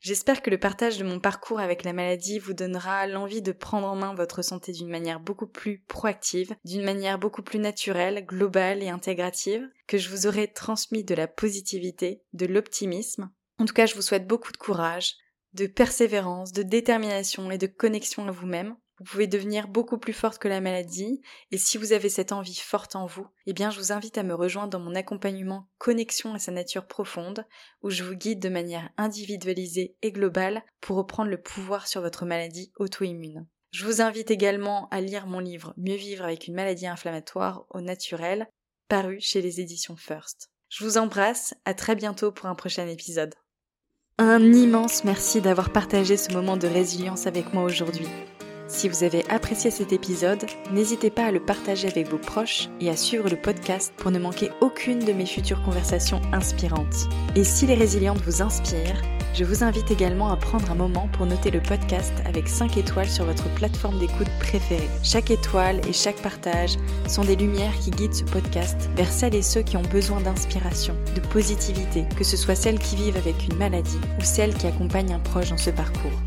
J'espère 0.00 0.42
que 0.42 0.50
le 0.50 0.58
partage 0.58 0.98
de 0.98 1.04
mon 1.04 1.20
parcours 1.20 1.60
avec 1.60 1.84
la 1.84 1.92
maladie 1.92 2.38
vous 2.38 2.52
donnera 2.52 3.06
l'envie 3.06 3.42
de 3.42 3.52
prendre 3.52 3.86
en 3.86 3.96
main 3.96 4.14
votre 4.14 4.42
santé 4.42 4.72
d'une 4.72 4.88
manière 4.88 5.20
beaucoup 5.20 5.46
plus 5.46 5.82
proactive, 5.88 6.54
d'une 6.64 6.84
manière 6.84 7.18
beaucoup 7.18 7.42
plus 7.42 7.58
naturelle, 7.58 8.24
globale 8.24 8.82
et 8.82 8.88
intégrative, 8.88 9.68
que 9.86 9.98
je 9.98 10.08
vous 10.10 10.26
aurai 10.26 10.52
transmis 10.52 11.04
de 11.04 11.14
la 11.14 11.26
positivité, 11.26 12.22
de 12.32 12.46
l'optimisme. 12.46 13.30
En 13.58 13.64
tout 13.64 13.74
cas, 13.74 13.86
je 13.86 13.94
vous 13.94 14.02
souhaite 14.02 14.26
beaucoup 14.26 14.52
de 14.52 14.56
courage, 14.58 15.14
de 15.54 15.66
persévérance, 15.66 16.52
de 16.52 16.62
détermination 16.62 17.50
et 17.50 17.58
de 17.58 17.66
connexion 17.66 18.28
à 18.28 18.30
vous-même 18.30 18.76
vous 18.98 19.04
pouvez 19.04 19.26
devenir 19.26 19.68
beaucoup 19.68 19.98
plus 19.98 20.12
forte 20.12 20.38
que 20.38 20.48
la 20.48 20.60
maladie, 20.60 21.20
et 21.50 21.58
si 21.58 21.76
vous 21.76 21.92
avez 21.92 22.08
cette 22.08 22.32
envie 22.32 22.54
forte 22.54 22.96
en 22.96 23.06
vous, 23.06 23.26
eh 23.46 23.52
bien 23.52 23.70
je 23.70 23.78
vous 23.78 23.92
invite 23.92 24.16
à 24.16 24.22
me 24.22 24.34
rejoindre 24.34 24.70
dans 24.70 24.80
mon 24.80 24.94
accompagnement 24.94 25.68
Connexion 25.78 26.32
à 26.34 26.38
sa 26.38 26.52
nature 26.52 26.86
profonde, 26.86 27.44
où 27.82 27.90
je 27.90 28.04
vous 28.04 28.14
guide 28.14 28.40
de 28.40 28.48
manière 28.48 28.90
individualisée 28.96 29.96
et 30.02 30.12
globale 30.12 30.62
pour 30.80 30.96
reprendre 30.96 31.30
le 31.30 31.40
pouvoir 31.40 31.86
sur 31.86 32.00
votre 32.00 32.24
maladie 32.24 32.72
auto-immune. 32.78 33.46
Je 33.72 33.84
vous 33.84 34.00
invite 34.00 34.30
également 34.30 34.88
à 34.90 35.02
lire 35.02 35.26
mon 35.26 35.40
livre 35.40 35.74
Mieux 35.76 35.96
vivre 35.96 36.24
avec 36.24 36.46
une 36.46 36.54
maladie 36.54 36.86
inflammatoire 36.86 37.66
au 37.70 37.82
naturel, 37.82 38.48
paru 38.88 39.18
chez 39.20 39.42
les 39.42 39.60
éditions 39.60 39.96
First. 39.96 40.50
Je 40.68 40.84
vous 40.84 40.96
embrasse, 40.96 41.54
à 41.64 41.74
très 41.74 41.94
bientôt 41.94 42.32
pour 42.32 42.46
un 42.46 42.54
prochain 42.54 42.88
épisode. 42.88 43.34
Un 44.18 44.52
immense 44.54 45.04
merci 45.04 45.42
d'avoir 45.42 45.70
partagé 45.70 46.16
ce 46.16 46.32
moment 46.32 46.56
de 46.56 46.66
résilience 46.66 47.26
avec 47.26 47.52
moi 47.52 47.64
aujourd'hui. 47.64 48.08
Si 48.68 48.88
vous 48.88 49.04
avez 49.04 49.24
apprécié 49.30 49.70
cet 49.70 49.92
épisode, 49.92 50.44
n'hésitez 50.72 51.10
pas 51.10 51.26
à 51.26 51.30
le 51.30 51.40
partager 51.40 51.86
avec 51.88 52.08
vos 52.08 52.18
proches 52.18 52.68
et 52.80 52.90
à 52.90 52.96
suivre 52.96 53.28
le 53.28 53.36
podcast 53.36 53.92
pour 53.96 54.10
ne 54.10 54.18
manquer 54.18 54.50
aucune 54.60 54.98
de 54.98 55.12
mes 55.12 55.26
futures 55.26 55.62
conversations 55.62 56.20
inspirantes. 56.32 57.08
Et 57.36 57.44
si 57.44 57.66
les 57.66 57.74
résilientes 57.74 58.22
vous 58.22 58.42
inspirent, 58.42 59.02
Je 59.36 59.44
vous 59.44 59.62
invite 59.62 59.90
également 59.90 60.30
à 60.30 60.36
prendre 60.38 60.70
un 60.70 60.74
moment 60.74 61.10
pour 61.12 61.26
noter 61.26 61.50
le 61.50 61.60
podcast 61.60 62.14
avec 62.24 62.48
5 62.48 62.78
étoiles 62.78 63.10
sur 63.10 63.26
votre 63.26 63.52
plateforme 63.54 63.98
d'écoute 63.98 64.30
préférée. 64.40 64.88
Chaque 65.02 65.30
étoile 65.30 65.78
et 65.86 65.92
chaque 65.92 66.22
partage 66.22 66.78
sont 67.06 67.22
des 67.22 67.36
lumières 67.36 67.78
qui 67.80 67.90
guident 67.90 68.14
ce 68.14 68.24
podcast 68.24 68.88
vers 68.96 69.12
celles 69.12 69.34
et 69.34 69.42
ceux 69.42 69.60
qui 69.60 69.76
ont 69.76 69.82
besoin 69.82 70.22
d'inspiration, 70.22 70.94
de 71.14 71.20
positivité, 71.20 72.06
que 72.16 72.24
ce 72.24 72.38
soit 72.38 72.54
celles 72.54 72.78
qui 72.78 72.96
vivent 72.96 73.18
avec 73.18 73.46
une 73.46 73.58
maladie 73.58 74.00
ou 74.18 74.24
celles 74.24 74.54
qui 74.54 74.68
accompagnent 74.68 75.12
un 75.12 75.18
proche 75.18 75.50
dans 75.50 75.58
ce 75.58 75.68
parcours. 75.68 76.18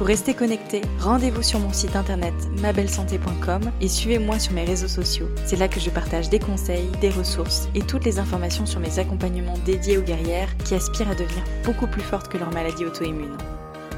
Pour 0.00 0.06
rester 0.06 0.32
connecté, 0.32 0.80
rendez-vous 0.98 1.42
sur 1.42 1.58
mon 1.58 1.74
site 1.74 1.94
internet 1.94 2.32
mabellesanté.com 2.62 3.70
et 3.82 3.88
suivez-moi 3.88 4.38
sur 4.38 4.54
mes 4.54 4.64
réseaux 4.64 4.88
sociaux. 4.88 5.28
C'est 5.44 5.58
là 5.58 5.68
que 5.68 5.78
je 5.78 5.90
partage 5.90 6.30
des 6.30 6.38
conseils, 6.38 6.88
des 7.02 7.10
ressources 7.10 7.68
et 7.74 7.82
toutes 7.82 8.06
les 8.06 8.18
informations 8.18 8.64
sur 8.64 8.80
mes 8.80 8.98
accompagnements 8.98 9.58
dédiés 9.66 9.98
aux 9.98 10.02
guerrières 10.02 10.56
qui 10.64 10.74
aspirent 10.74 11.10
à 11.10 11.14
devenir 11.14 11.44
beaucoup 11.66 11.86
plus 11.86 12.00
fortes 12.00 12.28
que 12.28 12.38
leur 12.38 12.50
maladie 12.50 12.86
auto-immune. 12.86 13.36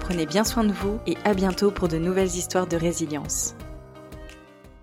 Prenez 0.01 0.27
bien 0.27 0.43
soin 0.43 0.65
de 0.65 0.73
vous 0.73 0.99
et 1.07 1.17
à 1.25 1.35
bientôt 1.35 1.71
pour 1.71 1.87
de 1.87 1.99
nouvelles 1.99 2.35
histoires 2.35 2.67
de 2.67 2.77
résilience. 2.77 3.55